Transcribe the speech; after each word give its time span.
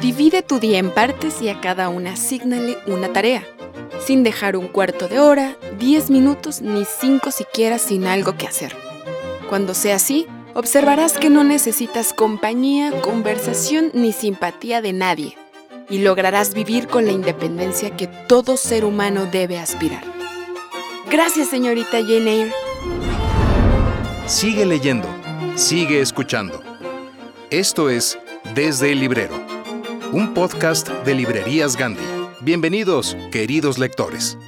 Divide 0.00 0.42
tu 0.42 0.58
día 0.58 0.78
en 0.78 0.90
partes 0.90 1.40
y 1.40 1.48
a 1.48 1.60
cada 1.60 1.88
una 1.88 2.12
asígnale 2.12 2.76
una 2.86 3.12
tarea, 3.12 3.46
sin 4.04 4.22
dejar 4.22 4.56
un 4.56 4.68
cuarto 4.68 5.08
de 5.08 5.18
hora, 5.18 5.56
diez 5.78 6.10
minutos 6.10 6.60
ni 6.60 6.84
cinco 6.84 7.30
siquiera 7.30 7.78
sin 7.78 8.06
algo 8.06 8.36
que 8.36 8.46
hacer. 8.46 8.76
Cuando 9.48 9.74
sea 9.74 9.96
así, 9.96 10.26
observarás 10.54 11.14
que 11.14 11.30
no 11.30 11.44
necesitas 11.44 12.12
compañía, 12.12 12.90
conversación 13.00 13.90
ni 13.94 14.12
simpatía 14.12 14.82
de 14.82 14.92
nadie 14.92 15.36
y 15.88 15.98
lograrás 15.98 16.54
vivir 16.54 16.88
con 16.88 17.06
la 17.06 17.12
independencia 17.12 17.96
que 17.96 18.06
todo 18.06 18.56
ser 18.56 18.84
humano 18.84 19.26
debe 19.30 19.58
aspirar. 19.58 20.02
Gracias, 21.10 21.48
señorita 21.48 21.98
Jane. 22.02 22.50
Sigue 24.26 24.64
leyendo, 24.64 25.08
sigue 25.54 26.00
escuchando. 26.00 26.62
Esto 27.50 27.90
es 27.90 28.18
Desde 28.54 28.92
el 28.92 29.00
Librero, 29.00 29.43
un 30.14 30.32
podcast 30.32 30.88
de 31.04 31.12
Librerías 31.12 31.76
Gandhi. 31.76 32.04
Bienvenidos, 32.40 33.16
queridos 33.32 33.78
lectores. 33.78 34.38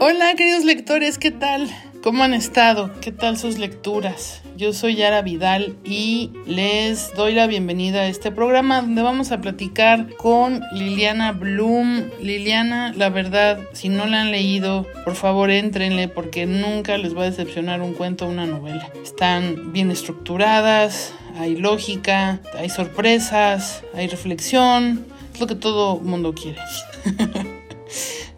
Hola 0.00 0.34
queridos 0.36 0.64
lectores, 0.64 1.18
¿qué 1.18 1.30
tal? 1.30 1.70
¿Cómo 2.02 2.24
han 2.24 2.34
estado? 2.34 2.90
¿Qué 3.00 3.12
tal 3.12 3.38
sus 3.38 3.58
lecturas? 3.58 4.42
Yo 4.56 4.72
soy 4.72 4.96
Yara 4.96 5.22
Vidal 5.22 5.76
y 5.84 6.32
les 6.46 7.14
doy 7.14 7.32
la 7.32 7.46
bienvenida 7.46 8.00
a 8.00 8.06
este 8.08 8.32
programa 8.32 8.82
donde 8.82 9.02
vamos 9.02 9.30
a 9.30 9.40
platicar 9.40 10.08
con 10.16 10.62
Liliana 10.72 11.30
Bloom. 11.30 12.10
Liliana, 12.20 12.92
la 12.96 13.08
verdad, 13.08 13.60
si 13.72 13.88
no 13.88 14.06
la 14.06 14.22
han 14.22 14.32
leído, 14.32 14.84
por 15.04 15.14
favor 15.14 15.52
entrenle 15.52 16.08
porque 16.08 16.44
nunca 16.44 16.98
les 16.98 17.16
va 17.16 17.22
a 17.22 17.30
decepcionar 17.30 17.80
un 17.82 17.94
cuento 17.94 18.26
o 18.26 18.30
una 18.30 18.46
novela. 18.46 18.90
Están 19.00 19.72
bien 19.72 19.92
estructuradas, 19.92 21.14
hay 21.38 21.54
lógica, 21.54 22.40
hay 22.58 22.68
sorpresas, 22.68 23.84
hay 23.94 24.08
reflexión, 24.08 25.06
es 25.32 25.40
lo 25.40 25.46
que 25.46 25.54
todo 25.54 26.00
mundo 26.00 26.34
quiere. 26.34 26.58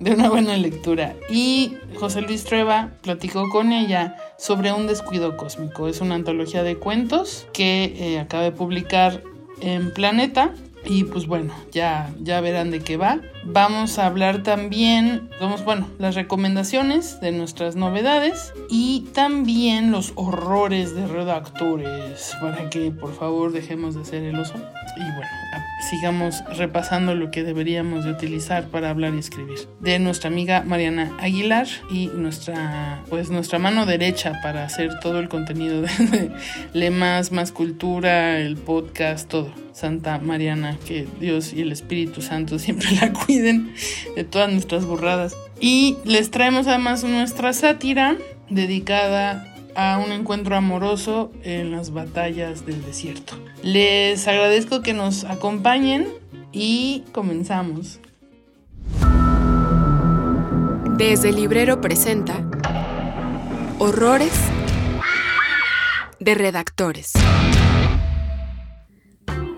de 0.01 0.13
una 0.13 0.29
buena 0.29 0.57
lectura. 0.57 1.15
Y 1.29 1.77
José 1.97 2.23
Luis 2.23 2.45
Treva 2.45 2.93
platicó 3.03 3.49
con 3.51 3.73
ella 3.73 4.17
sobre 4.39 4.73
un 4.73 4.87
descuido 4.87 5.37
cósmico. 5.37 5.89
Es 5.89 6.01
una 6.01 6.15
antología 6.15 6.63
de 6.63 6.77
cuentos 6.77 7.47
que 7.53 7.95
eh, 7.97 8.19
acaba 8.19 8.43
de 8.43 8.53
publicar 8.53 9.23
en 9.61 9.93
Planeta. 9.93 10.53
Y 10.85 11.05
pues 11.05 11.27
bueno, 11.27 11.55
ya, 11.73 12.13
ya 12.21 12.41
verán 12.41 12.71
de 12.71 12.81
qué 12.81 12.97
va. 12.97 13.21
Vamos 13.47 13.99
a 13.99 14.07
hablar 14.07 14.43
también, 14.43 15.29
vamos, 15.39 15.65
bueno, 15.65 15.89
las 15.99 16.15
recomendaciones 16.15 17.21
de 17.21 17.31
nuestras 17.31 17.77
novedades 17.77 18.55
y 18.71 19.07
también 19.13 19.93
los 19.93 20.13
horrores 20.15 20.95
de 20.95 21.07
redactores 21.07 22.37
para 22.41 22.71
que 22.71 22.91
por 22.91 23.15
favor 23.15 23.53
dejemos 23.53 23.95
de 23.95 24.05
ser 24.05 24.23
el 24.23 24.39
oso. 24.39 24.55
Y 24.97 25.01
bueno, 25.01 25.29
sigamos 25.91 26.43
repasando 26.57 27.15
lo 27.15 27.31
que 27.31 27.43
deberíamos 27.43 28.05
de 28.05 28.13
utilizar 28.13 28.69
para 28.69 28.91
hablar 28.91 29.15
y 29.15 29.19
escribir. 29.19 29.59
De 29.81 29.99
nuestra 29.99 30.31
amiga 30.31 30.63
Mariana 30.63 31.13
Aguilar 31.21 31.67
y 31.91 32.07
nuestra, 32.07 33.03
pues 33.11 33.31
nuestra 33.31 33.59
mano 33.59 33.85
derecha 33.85 34.41
para 34.43 34.65
hacer 34.65 34.99
todo 35.01 35.21
el 35.21 35.29
contenido 35.29 35.83
de, 35.83 36.31
Lemas, 36.73 37.31
Más 37.31 37.53
Cultura, 37.53 38.39
el 38.39 38.57
podcast, 38.57 39.29
todo. 39.29 39.65
Santa 39.75 40.21
Mariana, 40.21 40.79
que 40.87 41.05
Dios 41.19 41.53
y 41.53 41.63
el 41.63 41.73
Espíritu 41.73 42.23
Santo 42.23 42.61
siempre 42.61 42.87
la 43.01 43.13
cuiden 43.13 43.34
de 43.41 44.25
todas 44.25 44.53
nuestras 44.53 44.85
burradas. 44.85 45.37
Y 45.61 45.99
les 46.05 46.31
traemos 46.31 46.67
además 46.67 47.05
nuestra 47.05 47.53
sátira 47.53 48.17
dedicada 48.51 49.51
a 49.75 49.99
un 49.99 50.13
encuentro 50.13 50.57
amoroso 50.57 51.33
en 51.43 51.73
las 51.73 51.93
batallas 51.93 52.67
del 52.67 52.85
desierto. 52.85 53.35
Les 53.63 54.27
agradezco 54.29 54.83
que 54.83 54.95
nos 54.95 55.25
acompañen 55.25 56.09
y 56.53 57.05
comenzamos. 57.13 57.99
Desde 60.97 61.31
el 61.31 61.37
librero 61.37 61.81
presenta 61.81 62.49
Horrores 63.79 64.33
de 66.21 66.35
redactores. 66.35 67.13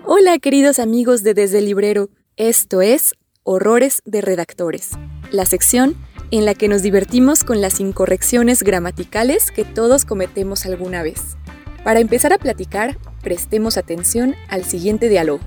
Hola 0.03 0.39
queridos 0.39 0.79
amigos 0.79 1.21
de 1.21 1.33
Desde 1.33 1.59
el 1.59 1.65
Librero, 1.65 2.09
esto 2.37 2.81
es 2.81 3.13
Horrores 3.49 4.01
de 4.03 4.19
Redactores, 4.19 4.89
la 5.31 5.45
sección 5.45 5.95
en 6.31 6.43
la 6.43 6.53
que 6.53 6.67
nos 6.67 6.81
divertimos 6.81 7.45
con 7.45 7.61
las 7.61 7.79
incorrecciones 7.79 8.61
gramaticales 8.61 9.51
que 9.51 9.63
todos 9.63 10.03
cometemos 10.03 10.65
alguna 10.65 11.01
vez. 11.01 11.37
Para 11.85 12.01
empezar 12.01 12.33
a 12.33 12.39
platicar, 12.39 12.97
prestemos 13.23 13.77
atención 13.77 14.35
al 14.49 14.65
siguiente 14.65 15.07
diálogo. 15.07 15.39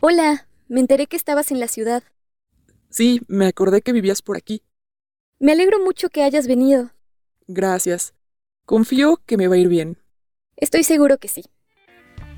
Hola, 0.00 0.48
me 0.68 0.80
enteré 0.80 1.08
que 1.08 1.18
estabas 1.18 1.50
en 1.50 1.60
la 1.60 1.68
ciudad. 1.68 2.02
Sí, 2.88 3.20
me 3.28 3.48
acordé 3.48 3.82
que 3.82 3.92
vivías 3.92 4.22
por 4.22 4.38
aquí. 4.38 4.62
Me 5.38 5.52
alegro 5.52 5.78
mucho 5.84 6.08
que 6.08 6.22
hayas 6.22 6.46
venido. 6.46 6.92
Gracias. 7.46 8.14
Confío 8.64 9.20
que 9.26 9.36
me 9.36 9.46
va 9.46 9.56
a 9.56 9.58
ir 9.58 9.68
bien. 9.68 9.98
Estoy 10.56 10.84
seguro 10.84 11.18
que 11.18 11.28
sí. 11.28 11.44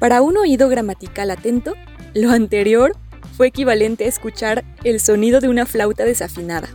Para 0.01 0.23
un 0.23 0.37
oído 0.37 0.69
gramatical 0.69 1.31
atento, 1.31 1.75
lo 2.15 2.33
anterior 2.33 2.97
fue 3.39 3.47
equivalente 3.47 4.05
a 4.05 4.09
escuchar 4.09 4.65
el 4.83 4.99
sonido 4.99 5.39
de 5.39 5.49
una 5.49 5.65
flauta 5.65 6.05
desafinada. 6.05 6.69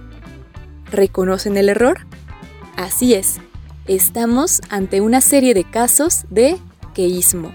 ¿Reconocen 0.90 1.58
el 1.58 1.68
error? 1.68 2.08
Así 2.78 3.14
es, 3.14 3.42
estamos 3.86 4.62
ante 4.70 5.02
una 5.02 5.20
serie 5.20 5.54
de 5.54 5.66
casos 5.66 6.24
de 6.30 6.56
queísmo. 6.94 7.52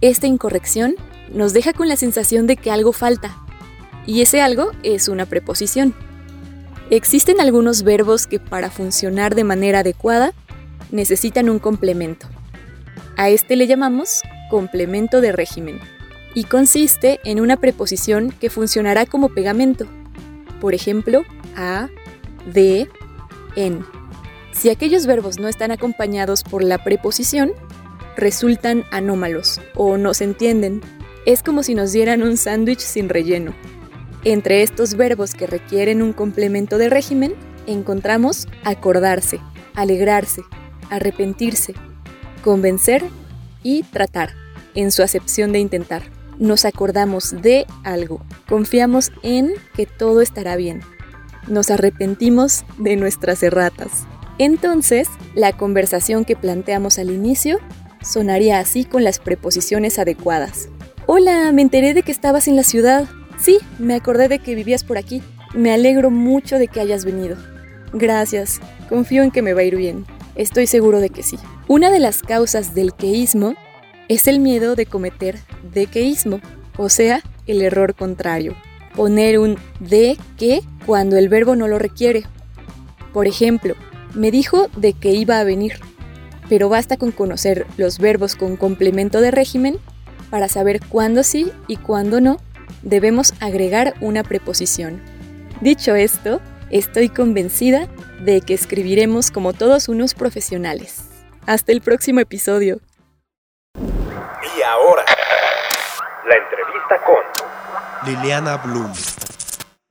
Esta 0.00 0.28
incorrección 0.28 0.94
nos 1.34 1.54
deja 1.54 1.72
con 1.72 1.88
la 1.88 1.96
sensación 1.96 2.46
de 2.46 2.56
que 2.56 2.70
algo 2.70 2.92
falta, 2.92 3.36
y 4.06 4.22
ese 4.22 4.40
algo 4.40 4.70
es 4.84 5.08
una 5.08 5.26
preposición. 5.26 5.92
Existen 6.88 7.40
algunos 7.40 7.82
verbos 7.82 8.28
que 8.28 8.38
para 8.38 8.70
funcionar 8.70 9.34
de 9.34 9.42
manera 9.42 9.80
adecuada 9.80 10.34
necesitan 10.92 11.50
un 11.50 11.58
complemento. 11.58 12.28
A 13.16 13.28
este 13.28 13.56
le 13.56 13.66
llamamos 13.66 14.22
complemento 14.50 15.20
de 15.20 15.32
régimen 15.32 15.80
y 16.34 16.44
consiste 16.44 17.20
en 17.24 17.40
una 17.40 17.56
preposición 17.56 18.32
que 18.40 18.50
funcionará 18.50 19.06
como 19.06 19.28
pegamento. 19.30 19.86
Por 20.60 20.74
ejemplo, 20.74 21.24
a, 21.56 21.88
de, 22.52 22.88
en. 23.56 23.84
Si 24.52 24.70
aquellos 24.70 25.06
verbos 25.06 25.38
no 25.38 25.48
están 25.48 25.70
acompañados 25.70 26.42
por 26.42 26.62
la 26.62 26.82
preposición, 26.82 27.52
resultan 28.16 28.84
anómalos 28.90 29.60
o 29.74 29.96
no 29.96 30.14
se 30.14 30.24
entienden. 30.24 30.80
Es 31.26 31.42
como 31.42 31.62
si 31.62 31.74
nos 31.74 31.92
dieran 31.92 32.22
un 32.22 32.36
sándwich 32.36 32.80
sin 32.80 33.08
relleno. 33.08 33.54
Entre 34.24 34.62
estos 34.62 34.94
verbos 34.94 35.34
que 35.34 35.46
requieren 35.46 36.02
un 36.02 36.12
complemento 36.12 36.78
de 36.78 36.88
régimen, 36.88 37.34
encontramos 37.66 38.46
acordarse, 38.64 39.40
alegrarse, 39.74 40.42
arrepentirse, 40.90 41.74
convencer 42.44 43.04
y 43.62 43.82
tratar, 43.84 44.34
en 44.74 44.90
su 44.90 45.02
acepción 45.02 45.52
de 45.52 45.58
intentar. 45.58 46.21
Nos 46.42 46.64
acordamos 46.64 47.40
de 47.40 47.66
algo, 47.84 48.20
confiamos 48.48 49.12
en 49.22 49.52
que 49.76 49.86
todo 49.86 50.20
estará 50.20 50.56
bien, 50.56 50.80
nos 51.46 51.70
arrepentimos 51.70 52.64
de 52.78 52.96
nuestras 52.96 53.44
erratas. 53.44 54.08
Entonces, 54.38 55.08
La 55.36 55.56
conversación 55.56 56.24
que 56.24 56.34
planteamos 56.34 56.98
al 56.98 57.12
inicio 57.12 57.60
sonaría 58.02 58.58
así 58.58 58.84
con 58.84 59.04
las 59.04 59.20
preposiciones 59.20 60.00
adecuadas. 60.00 60.68
Hola, 61.06 61.52
me 61.52 61.62
enteré 61.62 61.94
de 61.94 62.02
que 62.02 62.10
estabas 62.10 62.48
en 62.48 62.56
la 62.56 62.64
ciudad. 62.64 63.08
Sí, 63.38 63.60
me 63.78 63.94
acordé 63.94 64.26
de 64.26 64.40
que 64.40 64.56
vivías 64.56 64.82
por 64.82 64.98
aquí. 64.98 65.22
Me 65.54 65.72
alegro 65.72 66.10
mucho 66.10 66.58
de 66.58 66.66
que 66.66 66.80
hayas 66.80 67.04
venido. 67.04 67.36
Gracias, 67.92 68.60
confío 68.88 69.22
en 69.22 69.30
que 69.30 69.42
me 69.42 69.54
va 69.54 69.60
a 69.60 69.64
ir 69.64 69.76
bien. 69.76 70.06
Estoy 70.34 70.66
seguro 70.66 70.98
de 70.98 71.10
que 71.10 71.22
sí. 71.22 71.38
Una 71.68 71.92
de 71.92 72.00
las 72.00 72.20
causas 72.20 72.74
del 72.74 72.94
queísmo 72.94 73.54
es 74.08 74.26
el 74.26 74.40
miedo 74.40 74.74
de 74.74 74.86
cometer 74.86 75.38
dequeísmo, 75.72 76.40
o 76.76 76.88
sea, 76.88 77.22
el 77.46 77.62
error 77.62 77.94
contrario. 77.94 78.54
Poner 78.94 79.38
un 79.38 79.58
de 79.80 80.18
que 80.36 80.62
cuando 80.86 81.16
el 81.16 81.28
verbo 81.28 81.56
no 81.56 81.68
lo 81.68 81.78
requiere. 81.78 82.24
Por 83.12 83.26
ejemplo, 83.26 83.74
me 84.14 84.30
dijo 84.30 84.68
de 84.76 84.92
que 84.92 85.12
iba 85.12 85.38
a 85.38 85.44
venir, 85.44 85.80
pero 86.48 86.68
basta 86.68 86.96
con 86.96 87.12
conocer 87.12 87.66
los 87.76 87.98
verbos 87.98 88.36
con 88.36 88.56
complemento 88.56 89.20
de 89.20 89.30
régimen 89.30 89.78
para 90.30 90.48
saber 90.48 90.80
cuándo 90.88 91.22
sí 91.22 91.50
y 91.68 91.76
cuándo 91.76 92.20
no 92.20 92.38
debemos 92.82 93.34
agregar 93.40 93.94
una 94.00 94.22
preposición. 94.22 95.00
Dicho 95.60 95.94
esto, 95.94 96.40
estoy 96.70 97.08
convencida 97.08 97.88
de 98.24 98.40
que 98.40 98.54
escribiremos 98.54 99.30
como 99.30 99.52
todos 99.52 99.88
unos 99.88 100.14
profesionales. 100.14 101.04
Hasta 101.46 101.72
el 101.72 101.80
próximo 101.80 102.20
episodio. 102.20 102.80
Y 104.58 104.62
ahora, 104.62 105.04
la 106.28 106.34
entrevista 106.34 107.00
con 107.06 108.12
Liliana 108.12 108.58
Bloom. 108.58 108.92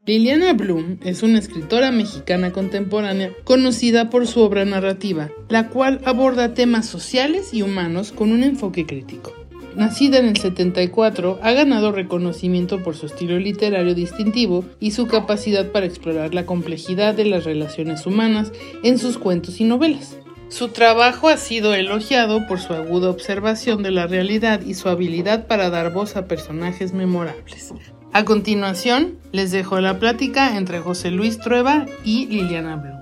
Liliana 0.05 0.53
Bloom 0.53 0.99
es 1.03 1.23
una 1.23 1.39
escritora 1.39 1.91
mexicana 1.91 2.51
contemporánea 2.51 3.31
conocida 3.43 4.11
por 4.11 4.27
su 4.27 4.41
obra 4.41 4.63
narrativa, 4.65 5.29
la 5.49 5.69
cual 5.69 5.99
aborda 6.05 6.53
temas 6.53 6.85
sociales 6.85 7.55
y 7.55 7.63
humanos 7.63 8.11
con 8.11 8.31
un 8.31 8.43
enfoque 8.43 8.85
crítico. 8.85 9.33
Nacida 9.75 10.19
en 10.19 10.25
el 10.25 10.37
74, 10.37 11.39
ha 11.41 11.51
ganado 11.53 11.91
reconocimiento 11.91 12.83
por 12.83 12.95
su 12.95 13.07
estilo 13.07 13.39
literario 13.39 13.95
distintivo 13.95 14.65
y 14.79 14.91
su 14.91 15.07
capacidad 15.07 15.71
para 15.71 15.87
explorar 15.87 16.35
la 16.35 16.45
complejidad 16.45 17.15
de 17.15 17.25
las 17.25 17.45
relaciones 17.45 18.05
humanas 18.05 18.51
en 18.83 18.99
sus 18.99 19.17
cuentos 19.17 19.59
y 19.59 19.63
novelas. 19.63 20.17
Su 20.51 20.67
trabajo 20.67 21.29
ha 21.29 21.37
sido 21.37 21.73
elogiado 21.73 22.45
por 22.45 22.59
su 22.59 22.73
aguda 22.73 23.09
observación 23.09 23.83
de 23.83 23.91
la 23.91 24.05
realidad 24.05 24.59
y 24.59 24.73
su 24.73 24.89
habilidad 24.89 25.47
para 25.47 25.69
dar 25.69 25.93
voz 25.93 26.17
a 26.17 26.27
personajes 26.27 26.91
memorables. 26.91 27.73
A 28.11 28.25
continuación, 28.25 29.17
les 29.31 29.51
dejo 29.51 29.79
la 29.79 29.97
plática 29.97 30.57
entre 30.57 30.81
José 30.81 31.09
Luis 31.09 31.39
Trueba 31.39 31.85
y 32.03 32.25
Liliana 32.27 32.75
Blum. 32.75 32.99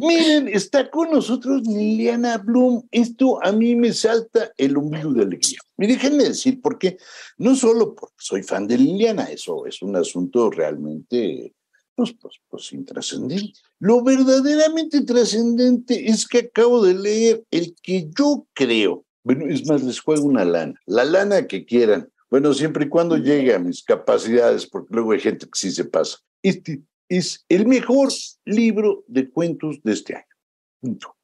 Miren, 0.00 0.48
está 0.48 0.90
con 0.90 1.10
nosotros 1.10 1.60
Liliana 1.66 2.38
Bloom. 2.38 2.88
Esto 2.90 3.44
a 3.44 3.52
mí 3.52 3.76
me 3.76 3.92
salta 3.92 4.52
el 4.56 4.78
ombligo 4.78 5.12
de 5.12 5.24
alegría. 5.24 5.58
Y 5.76 5.86
déjenme 5.86 6.24
decir, 6.24 6.62
porque 6.62 6.96
no 7.36 7.54
solo 7.54 7.94
porque 7.94 8.14
soy 8.18 8.42
fan 8.42 8.66
de 8.66 8.78
Liliana, 8.78 9.24
eso 9.24 9.66
es 9.66 9.82
un 9.82 9.96
asunto 9.96 10.50
realmente, 10.50 11.52
pues, 11.94 12.14
pues, 12.14 12.40
pues 12.48 12.72
intrascendente. 12.72 13.60
Lo 13.82 14.00
verdaderamente 14.00 15.00
trascendente 15.00 16.08
es 16.08 16.28
que 16.28 16.38
acabo 16.38 16.84
de 16.84 16.94
leer 16.94 17.44
el 17.50 17.74
que 17.82 18.08
yo 18.16 18.46
creo, 18.52 19.04
bueno, 19.24 19.46
es 19.48 19.66
más, 19.66 19.82
les 19.82 19.98
juego 19.98 20.24
una 20.24 20.44
lana, 20.44 20.80
la 20.86 21.04
lana 21.04 21.48
que 21.48 21.64
quieran. 21.64 22.08
Bueno, 22.30 22.54
siempre 22.54 22.84
y 22.84 22.88
cuando 22.88 23.16
llegue 23.16 23.52
a 23.52 23.58
mis 23.58 23.82
capacidades, 23.82 24.68
porque 24.68 24.94
luego 24.94 25.10
hay 25.10 25.18
gente 25.18 25.46
que 25.46 25.58
sí 25.58 25.72
se 25.72 25.84
pasa. 25.84 26.18
Este 26.44 26.80
es 27.08 27.44
el 27.48 27.66
mejor 27.66 28.10
libro 28.44 29.02
de 29.08 29.28
cuentos 29.28 29.80
de 29.82 29.94
este 29.94 30.14
año. 30.14 30.36
Punto. 30.80 31.16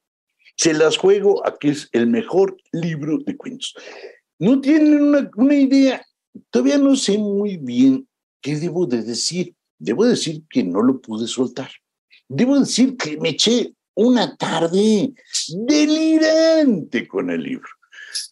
Se 0.57 0.73
las 0.73 0.97
juego 0.97 1.47
a 1.47 1.57
que 1.57 1.69
es 1.69 1.87
el 1.93 2.07
mejor 2.07 2.57
libro 2.73 3.19
de 3.25 3.37
cuentos. 3.37 3.73
No 4.37 4.59
tienen 4.59 5.01
una, 5.01 5.31
una 5.37 5.55
idea, 5.55 6.05
todavía 6.49 6.77
no 6.77 6.97
sé 6.97 7.17
muy 7.19 7.55
bien 7.55 8.05
qué 8.41 8.57
debo 8.57 8.85
de 8.85 9.01
decir. 9.01 9.55
Debo 9.77 10.03
decir 10.03 10.43
que 10.49 10.61
no 10.61 10.81
lo 10.81 10.99
pude 10.99 11.25
soltar. 11.25 11.69
Debo 12.29 12.59
decir 12.59 12.95
que 12.95 13.17
me 13.17 13.29
eché 13.29 13.73
una 13.95 14.37
tarde 14.37 15.13
delirante 15.67 17.07
con 17.07 17.29
el 17.29 17.43
libro. 17.43 17.67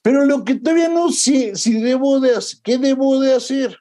Pero 0.01 0.25
lo 0.25 0.45
que 0.45 0.55
todavía 0.55 0.87
no 0.87 1.11
sé 1.11 1.55
si 1.55 1.81
debo 1.81 2.19
de 2.19 2.35
hacer, 2.35 2.59
qué 2.63 2.77
debo 2.77 3.19
de 3.19 3.33
hacer 3.33 3.77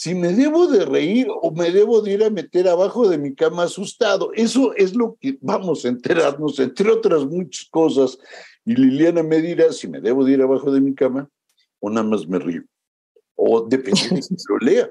si 0.00 0.14
me 0.14 0.32
debo 0.32 0.66
de 0.66 0.86
reír 0.86 1.26
o 1.42 1.50
me 1.50 1.70
debo 1.70 2.00
de 2.00 2.12
ir 2.12 2.24
a 2.24 2.30
meter 2.30 2.66
abajo 2.66 3.06
de 3.06 3.18
mi 3.18 3.34
cama 3.34 3.64
asustado. 3.64 4.30
Eso 4.34 4.72
es 4.74 4.94
lo 4.94 5.18
que 5.20 5.36
vamos 5.42 5.84
a 5.84 5.88
enterarnos, 5.88 6.58
entre 6.58 6.90
otras 6.90 7.26
muchas 7.26 7.68
cosas. 7.68 8.18
Y 8.64 8.76
Liliana 8.76 9.22
me 9.22 9.42
dirá 9.42 9.70
si 9.74 9.88
me 9.88 10.00
debo 10.00 10.24
de 10.24 10.32
ir 10.32 10.40
abajo 10.40 10.72
de 10.72 10.80
mi 10.80 10.94
cama 10.94 11.28
o 11.80 11.90
nada 11.90 12.06
más 12.06 12.26
me 12.26 12.38
río. 12.38 12.62
O 13.34 13.60
depende 13.68 14.08
de 14.08 14.20
que 14.22 14.34
lo 14.48 14.58
lea. 14.58 14.90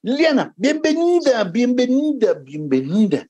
Liliana, 0.00 0.54
bienvenida, 0.56 1.44
bienvenida, 1.44 2.32
bienvenida. 2.32 3.28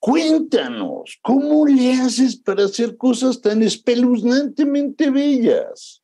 Cuéntanos, 0.00 1.18
¿cómo 1.22 1.66
le 1.66 1.92
haces 1.94 2.36
para 2.36 2.64
hacer 2.64 2.96
cosas 2.96 3.40
tan 3.40 3.62
espeluznantemente 3.62 5.10
bellas? 5.10 6.02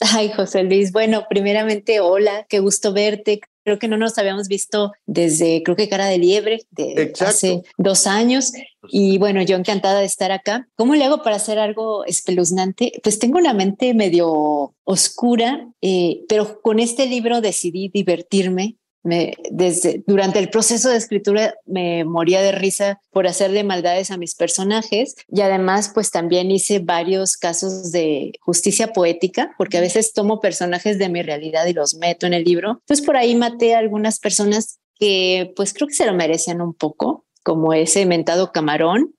Ay, 0.00 0.30
José 0.30 0.62
Luis, 0.62 0.92
bueno, 0.92 1.26
primeramente, 1.28 2.00
hola, 2.00 2.46
qué 2.48 2.60
gusto 2.60 2.92
verte. 2.92 3.40
Creo 3.64 3.78
que 3.78 3.88
no 3.88 3.98
nos 3.98 4.16
habíamos 4.16 4.48
visto 4.48 4.92
desde, 5.04 5.62
creo 5.62 5.76
que 5.76 5.90
cara 5.90 6.06
de 6.06 6.16
liebre, 6.16 6.60
de 6.70 7.12
hace 7.20 7.62
dos 7.76 8.06
años. 8.06 8.52
Y 8.88 9.18
bueno, 9.18 9.42
yo 9.42 9.56
encantada 9.56 10.00
de 10.00 10.06
estar 10.06 10.32
acá. 10.32 10.66
¿Cómo 10.76 10.94
le 10.94 11.04
hago 11.04 11.22
para 11.22 11.36
hacer 11.36 11.58
algo 11.58 12.04
espeluznante? 12.06 12.92
Pues 13.02 13.18
tengo 13.18 13.38
una 13.38 13.52
mente 13.52 13.92
medio 13.92 14.74
oscura, 14.84 15.68
eh, 15.82 16.22
pero 16.30 16.62
con 16.62 16.78
este 16.78 17.06
libro 17.06 17.42
decidí 17.42 17.90
divertirme 17.92 18.77
desde, 19.02 20.02
durante 20.06 20.38
el 20.38 20.50
proceso 20.50 20.90
de 20.90 20.96
escritura 20.96 21.54
me 21.66 22.04
moría 22.04 22.42
de 22.42 22.52
risa 22.52 23.00
por 23.10 23.26
hacer 23.26 23.52
de 23.52 23.64
maldades 23.64 24.10
a 24.10 24.16
mis 24.16 24.34
personajes 24.34 25.14
y 25.28 25.40
además 25.40 25.90
pues 25.94 26.10
también 26.10 26.50
hice 26.50 26.80
varios 26.80 27.36
casos 27.36 27.92
de 27.92 28.32
justicia 28.40 28.92
poética 28.92 29.54
porque 29.56 29.78
a 29.78 29.82
veces 29.82 30.12
tomo 30.12 30.40
personajes 30.40 30.98
de 30.98 31.08
mi 31.08 31.22
realidad 31.22 31.66
y 31.66 31.72
los 31.72 31.94
meto 31.94 32.26
en 32.26 32.34
el 32.34 32.44
libro. 32.44 32.78
Entonces 32.80 33.04
por 33.04 33.16
ahí 33.16 33.34
maté 33.34 33.74
a 33.74 33.78
algunas 33.78 34.18
personas 34.18 34.78
que 34.96 35.52
pues 35.56 35.72
creo 35.72 35.88
que 35.88 35.94
se 35.94 36.06
lo 36.06 36.14
merecían 36.14 36.60
un 36.60 36.74
poco, 36.74 37.24
como 37.42 37.72
ese 37.72 38.04
mentado 38.04 38.52
camarón, 38.52 39.14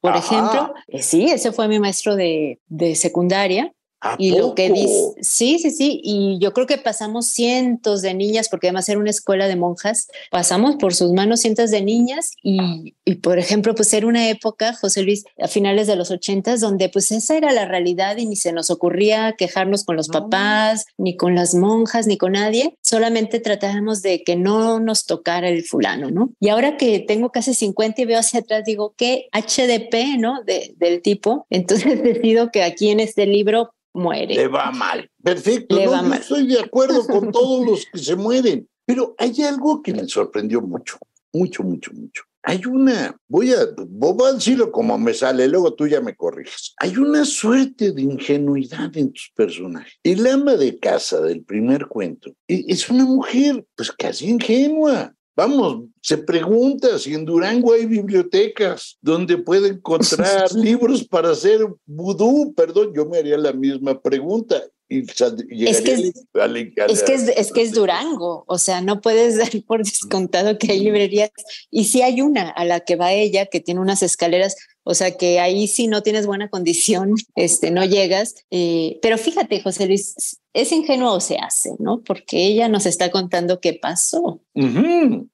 por 0.00 0.16
ejemplo. 0.16 0.74
Eh, 0.86 1.02
sí, 1.02 1.30
ese 1.30 1.50
fue 1.50 1.66
mi 1.66 1.80
maestro 1.80 2.14
de, 2.14 2.60
de 2.66 2.94
secundaria 2.94 3.72
y 4.18 4.36
lo 4.36 4.54
que 4.54 4.70
dice, 4.70 5.14
sí, 5.20 5.58
sí, 5.58 5.70
sí, 5.70 6.00
y 6.02 6.38
yo 6.40 6.52
creo 6.52 6.66
que 6.66 6.78
pasamos 6.78 7.26
cientos 7.26 8.02
de 8.02 8.14
niñas, 8.14 8.48
porque 8.48 8.68
además 8.68 8.88
era 8.88 8.98
una 8.98 9.10
escuela 9.10 9.48
de 9.48 9.56
monjas, 9.56 10.08
pasamos 10.30 10.76
por 10.76 10.94
sus 10.94 11.12
manos 11.12 11.40
cientos 11.40 11.70
de 11.70 11.82
niñas 11.82 12.32
y, 12.42 12.94
y 13.04 13.16
por 13.16 13.38
ejemplo, 13.38 13.74
pues 13.74 13.92
era 13.92 14.06
una 14.06 14.28
época, 14.28 14.74
José 14.74 15.02
Luis, 15.02 15.24
a 15.40 15.48
finales 15.48 15.86
de 15.86 15.96
los 15.96 16.10
ochentas, 16.10 16.60
donde 16.60 16.88
pues 16.88 17.10
esa 17.12 17.36
era 17.36 17.52
la 17.52 17.66
realidad 17.66 18.16
y 18.16 18.26
ni 18.26 18.36
se 18.36 18.52
nos 18.52 18.70
ocurría 18.70 19.34
quejarnos 19.36 19.84
con 19.84 19.96
los 19.96 20.08
papás, 20.08 20.86
ni 20.98 21.16
con 21.16 21.34
las 21.34 21.54
monjas, 21.54 22.06
ni 22.06 22.16
con 22.16 22.32
nadie, 22.32 22.76
solamente 22.94 23.40
tratábamos 23.40 24.02
de 24.02 24.22
que 24.22 24.36
no 24.36 24.78
nos 24.78 25.04
tocara 25.04 25.48
el 25.48 25.64
fulano, 25.64 26.12
¿no? 26.12 26.30
Y 26.38 26.48
ahora 26.48 26.76
que 26.76 27.00
tengo 27.00 27.30
casi 27.30 27.52
50 27.52 28.02
y 28.02 28.04
veo 28.04 28.20
hacia 28.20 28.38
atrás, 28.38 28.62
digo, 28.64 28.94
¿qué 28.96 29.26
HDP, 29.32 30.16
¿no? 30.20 30.44
De, 30.44 30.74
del 30.76 31.02
tipo, 31.02 31.44
entonces 31.50 32.00
decido 32.04 32.52
que 32.52 32.62
aquí 32.62 32.90
en 32.90 33.00
este 33.00 33.26
libro 33.26 33.74
muere. 33.92 34.36
Le 34.36 34.46
va 34.46 34.70
mal. 34.70 35.10
Perfecto. 35.24 35.74
Le 35.74 35.88
va 35.88 36.02
mal. 36.02 36.20
estoy 36.20 36.46
de 36.46 36.60
acuerdo 36.60 37.04
con 37.08 37.32
todos 37.32 37.66
los 37.66 37.86
que 37.86 37.98
se 37.98 38.14
mueren. 38.14 38.68
Pero 38.86 39.16
hay 39.18 39.42
algo 39.42 39.82
que 39.82 39.92
me 39.92 40.06
sorprendió 40.06 40.60
mucho, 40.60 40.96
mucho, 41.32 41.64
mucho, 41.64 41.90
mucho. 41.94 42.22
Hay 42.46 42.60
una, 42.66 43.16
voy 43.26 43.52
a, 43.52 43.66
voy 43.88 44.28
a 44.28 44.34
decirlo 44.34 44.70
como 44.70 44.98
me 44.98 45.14
sale, 45.14 45.48
luego 45.48 45.72
tú 45.74 45.86
ya 45.86 46.02
me 46.02 46.14
corriges. 46.14 46.74
Hay 46.78 46.96
una 46.98 47.24
suerte 47.24 47.92
de 47.92 48.02
ingenuidad 48.02 48.94
en 48.96 49.12
tus 49.12 49.32
personajes. 49.34 49.94
El 50.02 50.26
ama 50.26 50.54
de 50.56 50.78
casa 50.78 51.22
del 51.22 51.42
primer 51.42 51.86
cuento 51.86 52.34
e, 52.46 52.64
es 52.68 52.90
una 52.90 53.06
mujer, 53.06 53.64
pues 53.74 53.90
casi 53.92 54.28
ingenua. 54.28 55.14
Vamos, 55.36 55.86
se 56.00 56.18
pregunta 56.18 56.96
si 56.98 57.12
en 57.12 57.24
Durango 57.24 57.72
hay 57.72 57.86
bibliotecas 57.86 58.98
donde 59.00 59.36
puede 59.36 59.68
encontrar 59.68 60.52
libros 60.54 61.02
para 61.02 61.30
hacer 61.30 61.66
vudú. 61.86 62.54
Perdón, 62.54 62.92
yo 62.94 63.06
me 63.06 63.18
haría 63.18 63.38
la 63.38 63.52
misma 63.52 64.00
pregunta. 64.00 64.62
Y 64.88 65.00
es 65.66 65.80
que 65.80 65.94
es, 65.94 66.12
que 67.02 67.14
es, 67.14 67.52
que 67.52 67.62
es 67.62 67.72
Durango, 67.72 68.44
o 68.46 68.58
sea, 68.58 68.80
no 68.80 69.00
puedes 69.00 69.38
dar 69.38 69.50
por 69.66 69.84
descontado 69.84 70.58
que 70.58 70.72
hay 70.72 70.80
librerías. 70.80 71.30
Y 71.70 71.84
sí 71.84 72.02
hay 72.02 72.20
una 72.20 72.50
a 72.50 72.64
la 72.64 72.80
que 72.80 72.96
va 72.96 73.12
ella, 73.12 73.46
que 73.46 73.60
tiene 73.60 73.80
unas 73.80 74.02
escaleras, 74.02 74.56
o 74.82 74.94
sea 74.94 75.16
que 75.16 75.38
ahí 75.40 75.68
si 75.68 75.86
no 75.86 76.02
tienes 76.02 76.26
buena 76.26 76.50
condición, 76.50 77.14
este, 77.34 77.70
no 77.70 77.84
llegas. 77.84 78.34
Eh, 78.50 78.98
pero 79.02 79.18
fíjate, 79.18 79.62
José 79.62 79.86
Luis, 79.86 80.40
es 80.52 80.72
ingenuo 80.72 81.14
o 81.14 81.20
se 81.20 81.38
hace, 81.38 81.70
¿no? 81.78 82.02
Porque 82.02 82.46
ella 82.46 82.68
nos 82.68 82.86
está 82.86 83.10
contando 83.10 83.60
qué 83.60 83.74
pasó. 83.74 84.40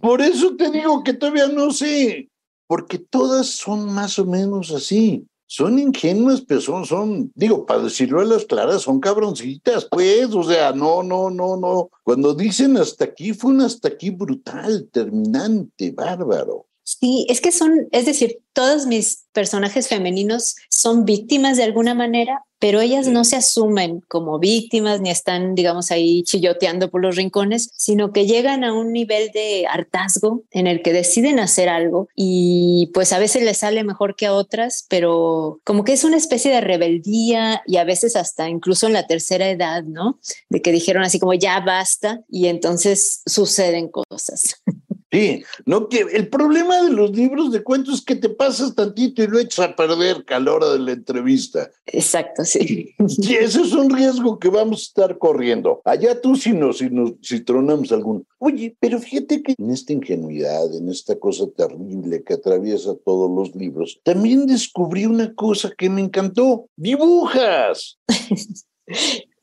Por 0.00 0.20
eso 0.20 0.54
te 0.56 0.70
digo 0.70 1.02
que 1.02 1.14
todavía 1.14 1.48
no 1.48 1.70
sé 1.70 2.28
porque 2.68 2.98
todas 2.98 3.48
son 3.48 3.92
más 3.92 4.20
o 4.20 4.26
menos 4.26 4.70
así. 4.70 5.26
Son 5.50 5.78
ingenuas, 5.78 6.42
pero 6.42 6.60
son, 6.60 6.84
son, 6.84 7.32
digo, 7.34 7.64
para 7.64 7.82
decirlo 7.82 8.20
a 8.20 8.24
las 8.26 8.44
claras, 8.44 8.82
son 8.82 9.00
cabroncitas, 9.00 9.86
pues, 9.90 10.26
o 10.34 10.42
sea, 10.42 10.72
no, 10.72 11.02
no, 11.02 11.30
no, 11.30 11.56
no. 11.56 11.90
Cuando 12.02 12.34
dicen 12.34 12.76
hasta 12.76 13.06
aquí, 13.06 13.32
fue 13.32 13.52
un 13.52 13.62
hasta 13.62 13.88
aquí 13.88 14.10
brutal, 14.10 14.90
terminante, 14.92 15.90
bárbaro. 15.90 16.67
Sí, 16.88 17.26
es 17.28 17.42
que 17.42 17.52
son, 17.52 17.86
es 17.92 18.06
decir, 18.06 18.38
todos 18.54 18.86
mis 18.86 19.26
personajes 19.34 19.88
femeninos 19.88 20.56
son 20.70 21.04
víctimas 21.04 21.58
de 21.58 21.64
alguna 21.64 21.92
manera, 21.92 22.46
pero 22.58 22.80
ellas 22.80 23.08
no 23.08 23.24
se 23.24 23.36
asumen 23.36 24.00
como 24.08 24.38
víctimas 24.38 25.02
ni 25.02 25.10
están, 25.10 25.54
digamos, 25.54 25.90
ahí 25.90 26.22
chilloteando 26.22 26.90
por 26.90 27.02
los 27.02 27.16
rincones, 27.16 27.68
sino 27.76 28.10
que 28.10 28.26
llegan 28.26 28.64
a 28.64 28.72
un 28.72 28.94
nivel 28.94 29.30
de 29.32 29.66
hartazgo 29.68 30.44
en 30.50 30.66
el 30.66 30.80
que 30.80 30.94
deciden 30.94 31.40
hacer 31.40 31.68
algo 31.68 32.08
y 32.16 32.90
pues 32.94 33.12
a 33.12 33.18
veces 33.18 33.42
les 33.42 33.58
sale 33.58 33.84
mejor 33.84 34.16
que 34.16 34.24
a 34.24 34.32
otras, 34.32 34.86
pero 34.88 35.60
como 35.64 35.84
que 35.84 35.92
es 35.92 36.04
una 36.04 36.16
especie 36.16 36.50
de 36.50 36.62
rebeldía 36.62 37.62
y 37.66 37.76
a 37.76 37.84
veces 37.84 38.16
hasta 38.16 38.48
incluso 38.48 38.86
en 38.86 38.94
la 38.94 39.06
tercera 39.06 39.50
edad, 39.50 39.82
¿no? 39.84 40.18
De 40.48 40.62
que 40.62 40.72
dijeron 40.72 41.02
así 41.02 41.18
como 41.18 41.34
ya 41.34 41.60
basta 41.60 42.22
y 42.30 42.46
entonces 42.46 43.20
suceden 43.26 43.90
cosas. 43.90 44.62
Sí, 45.10 45.42
no 45.64 45.88
que 45.88 46.00
el 46.00 46.28
problema 46.28 46.82
de 46.82 46.92
los 46.92 47.16
libros 47.16 47.50
de 47.50 47.62
cuentos 47.62 47.94
es 47.94 48.04
que 48.04 48.14
te 48.14 48.28
pasas 48.28 48.74
tantito 48.74 49.22
y 49.22 49.26
lo 49.26 49.38
echas 49.38 49.70
a 49.70 49.76
perder 49.76 50.22
a 50.28 50.38
la 50.38 50.52
hora 50.52 50.70
de 50.70 50.78
la 50.78 50.92
entrevista. 50.92 51.70
Exacto, 51.86 52.44
sí. 52.44 52.94
Y 53.18 53.34
ese 53.34 53.62
es 53.62 53.72
un 53.72 53.90
riesgo 53.90 54.38
que 54.38 54.48
vamos 54.48 54.80
a 54.80 54.82
estar 54.82 55.18
corriendo. 55.18 55.80
Allá 55.84 56.20
tú 56.20 56.36
si 56.36 56.52
nos, 56.52 56.78
si 56.78 56.90
nos, 56.90 57.14
si 57.22 57.40
tronamos 57.40 57.90
algún. 57.90 58.26
Oye, 58.38 58.76
pero 58.78 58.98
fíjate 58.98 59.42
que 59.42 59.54
en 59.56 59.70
esta 59.70 59.94
ingenuidad, 59.94 60.74
en 60.74 60.90
esta 60.90 61.18
cosa 61.18 61.46
terrible 61.56 62.22
que 62.22 62.34
atraviesa 62.34 62.94
todos 63.04 63.30
los 63.30 63.56
libros, 63.56 64.00
también 64.02 64.46
descubrí 64.46 65.06
una 65.06 65.34
cosa 65.34 65.72
que 65.76 65.88
me 65.88 66.02
encantó. 66.02 66.66
¡Dibujas! 66.76 67.98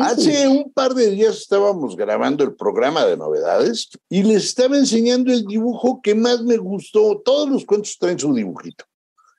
Hace 0.00 0.48
un 0.48 0.72
par 0.72 0.94
de 0.94 1.10
días 1.10 1.38
estábamos 1.38 1.96
grabando 1.96 2.42
el 2.44 2.54
programa 2.54 3.04
de 3.06 3.16
novedades 3.16 3.90
y 4.08 4.22
les 4.22 4.44
estaba 4.44 4.76
enseñando 4.76 5.32
el 5.32 5.44
dibujo 5.44 6.00
que 6.02 6.14
más 6.14 6.42
me 6.42 6.56
gustó. 6.56 7.22
Todos 7.24 7.48
los 7.48 7.64
cuentos 7.64 7.96
traen 7.98 8.18
su 8.18 8.34
dibujito. 8.34 8.84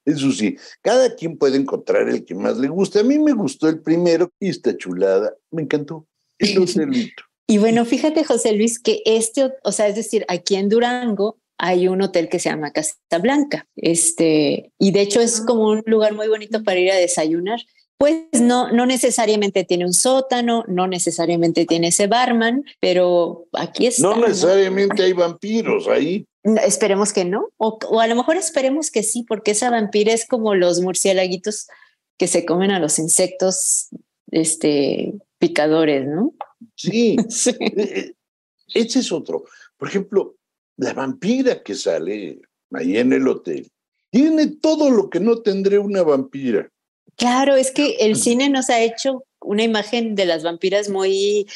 Eso 0.06 0.32
sí, 0.32 0.56
cada 0.82 1.16
quien 1.16 1.38
puede 1.38 1.58
encontrar 1.58 2.08
el 2.08 2.24
que 2.24 2.36
más 2.36 2.58
le 2.58 2.68
guste. 2.68 3.00
A 3.00 3.04
mí 3.04 3.18
me 3.18 3.34
gustó 3.34 3.68
el 3.68 3.82
primero 3.82 4.32
y 4.40 4.50
esta 4.50 4.78
chulada. 4.78 5.34
Me 5.52 5.64
encantó. 5.64 6.08
El 6.38 6.60
hotelito. 6.60 7.24
y 7.48 7.58
bueno, 7.58 7.86
fíjate, 7.86 8.24
José 8.24 8.54
Luis, 8.54 8.80
que 8.80 9.02
este, 9.06 9.52
o 9.64 9.72
sea, 9.72 9.88
es 9.88 9.96
decir, 9.96 10.26
aquí 10.28 10.56
en 10.56 10.70
Durango 10.70 11.40
hay 11.58 11.88
un 11.88 12.02
hotel 12.02 12.30
que 12.30 12.40
se 12.40 12.50
llama 12.50 12.72
Casa 12.72 12.96
Blanca. 13.22 13.68
Este, 13.76 14.72
y 14.78 14.92
de 14.92 15.02
hecho 15.02 15.22
es 15.22 15.42
como 15.42 15.70
un 15.70 15.84
lugar 15.86 16.14
muy 16.14 16.28
bonito 16.28 16.64
para 16.64 16.80
ir 16.80 16.92
a 16.92 16.96
desayunar 16.96 17.60
pues 17.98 18.26
no, 18.42 18.72
no 18.72 18.86
necesariamente 18.86 19.64
tiene 19.64 19.86
un 19.86 19.94
sótano, 19.94 20.66
no 20.68 20.88
necesariamente 20.88 21.66
tiene 21.66 21.88
ese 21.88 22.08
barman, 22.08 22.66
pero 22.80 23.48
aquí 23.54 23.88
está. 23.88 24.04
No 24.04 24.18
necesariamente 24.18 25.04
hay 25.04 25.14
vampiros 25.14 25.88
ahí. 25.88 26.26
esperemos 26.44 27.14
que 27.14 27.24
no, 27.24 27.50
o, 27.58 27.80
a 28.00 28.08
lo 28.08 28.16
mejor 28.16 28.36
esperemos 28.36 28.92
que 28.92 29.02
sí, 29.02 29.24
porque 29.24 29.52
esa 29.52 29.70
vampira 29.70 30.12
es 30.14 30.28
como 30.28 30.56
los 30.56 30.82
murciélaguitos 30.82 31.68
que 32.18 32.28
se 32.28 32.46
comen 32.46 32.72
a 32.72 32.80
los 32.80 33.00
insectos 33.00 33.88
este, 34.32 35.14
picadores, 35.40 36.06
¿no? 36.06 36.34
Sí, 36.76 37.16
sí. 37.30 37.52
Eh, 37.60 37.74
eh, 37.78 38.14
ese 38.74 39.00
es 39.00 39.12
otro. 39.12 39.46
Por 39.78 39.88
ejemplo, 39.88 40.36
la 40.78 40.94
vampira 40.94 41.64
que 41.64 41.76
sale 41.76 42.42
ahí 42.74 42.98
en 42.98 43.14
el 43.14 43.28
hotel 43.28 43.72
tiene 44.10 44.48
todo 44.48 44.90
lo 44.90 45.10
que 45.10 45.20
no 45.20 45.42
tendré 45.42 45.78
una 45.78 46.04
vampira 46.04 46.70
Claro, 47.18 47.56
es 47.56 47.72
que 47.72 47.96
el 48.02 48.16
cine 48.16 48.50
nos 48.50 48.70
ha 48.70 48.82
hecho 48.82 49.24
una 49.42 49.64
imagen 49.64 50.16
de 50.16 50.26
las 50.26 50.44
vampiras 50.44 50.90
muy, 50.90 51.48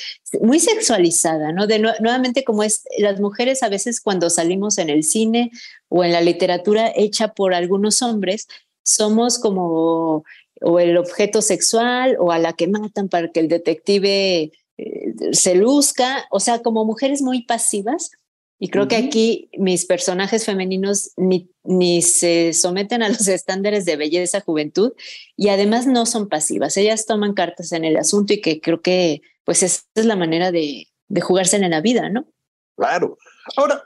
muy 0.41 0.59
sexualizada, 0.59 1.51
¿no? 1.51 1.67
De 1.67 1.79
nuevamente 1.79 2.43
como 2.43 2.63
es 2.63 2.83
las 2.97 3.19
mujeres 3.19 3.63
a 3.63 3.69
veces 3.69 3.99
cuando 3.99 4.29
salimos 4.29 4.77
en 4.77 4.89
el 4.89 5.03
cine 5.03 5.51
o 5.89 6.03
en 6.03 6.11
la 6.11 6.21
literatura 6.21 6.91
hecha 6.95 7.33
por 7.33 7.53
algunos 7.53 8.01
hombres, 8.01 8.47
somos 8.83 9.39
como 9.39 10.23
o 10.61 10.79
el 10.79 10.97
objeto 10.97 11.41
sexual 11.41 12.17
o 12.19 12.31
a 12.31 12.39
la 12.39 12.53
que 12.53 12.67
matan 12.67 13.09
para 13.09 13.31
que 13.31 13.39
el 13.39 13.47
detective 13.47 14.51
eh, 14.77 15.13
se 15.31 15.55
luzca, 15.55 16.25
o 16.31 16.39
sea, 16.39 16.59
como 16.59 16.85
mujeres 16.85 17.21
muy 17.21 17.43
pasivas 17.43 18.11
y 18.59 18.69
creo 18.69 18.89
que 18.89 18.97
aquí 18.97 19.49
mis 19.57 19.85
personajes 19.85 20.45
femeninos 20.45 21.11
ni, 21.15 21.49
ni 21.63 22.01
se 22.01 22.51
someten 22.53 23.01
a 23.01 23.09
los 23.09 23.27
estándares 23.27 23.85
de 23.85 23.95
belleza, 23.95 24.41
juventud, 24.41 24.91
y 25.37 25.47
además 25.47 25.87
no 25.87 26.05
son 26.05 26.27
pasivas. 26.27 26.75
Ellas 26.75 27.05
toman 27.05 27.33
cartas 27.33 27.71
en 27.71 27.85
el 27.85 27.95
asunto 27.95 28.33
y 28.33 28.41
que 28.41 28.59
creo 28.59 28.81
que 28.81 29.21
pues 29.45 29.63
esa 29.63 29.81
es 29.95 30.05
la 30.05 30.17
manera 30.17 30.51
de, 30.51 30.89
de 31.07 31.21
jugársela 31.21 31.65
en 31.65 31.71
la 31.71 31.81
vida, 31.81 32.09
¿no? 32.09 32.27
Claro. 32.75 33.17
Ahora, 33.55 33.83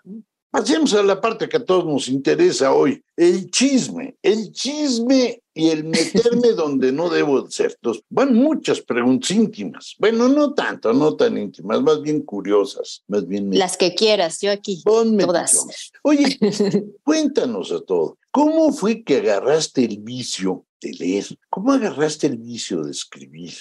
pasemos 0.53 0.93
a 0.93 1.01
la 1.01 1.19
parte 1.19 1.49
que 1.49 1.57
a 1.57 1.65
todos 1.65 1.83
nos 1.83 2.07
interesa 2.07 2.73
hoy, 2.73 3.03
el 3.17 3.49
chisme. 3.49 4.15
El 4.21 4.51
chisme 4.51 5.41
y 5.51 5.69
el 5.69 5.83
meterme 5.83 6.49
donde 6.55 6.91
no 6.91 7.09
debo 7.09 7.49
ser. 7.49 7.71
Entonces, 7.71 8.03
van 8.07 8.35
muchas 8.35 8.79
preguntas 8.79 9.31
íntimas. 9.31 9.95
Bueno, 9.97 10.27
no 10.27 10.53
tanto, 10.53 10.93
no 10.93 11.15
tan 11.15 11.39
íntimas, 11.39 11.81
más 11.81 12.03
bien 12.03 12.21
curiosas, 12.21 13.03
más 13.07 13.27
bien... 13.27 13.49
Las 13.57 13.77
que 13.77 13.95
quieras, 13.95 14.41
yo 14.41 14.51
aquí. 14.51 14.79
todas. 14.83 15.65
Oye, 16.03 16.37
cuéntanos 17.03 17.71
a 17.71 17.81
todo. 17.81 18.19
¿Cómo 18.29 18.71
fue 18.71 19.03
que 19.03 19.17
agarraste 19.17 19.83
el 19.83 19.97
vicio 20.01 20.67
de 20.79 20.93
leer? 20.93 21.25
¿Cómo 21.49 21.73
agarraste 21.73 22.27
el 22.27 22.37
vicio 22.37 22.83
de 22.83 22.91
escribir? 22.91 23.53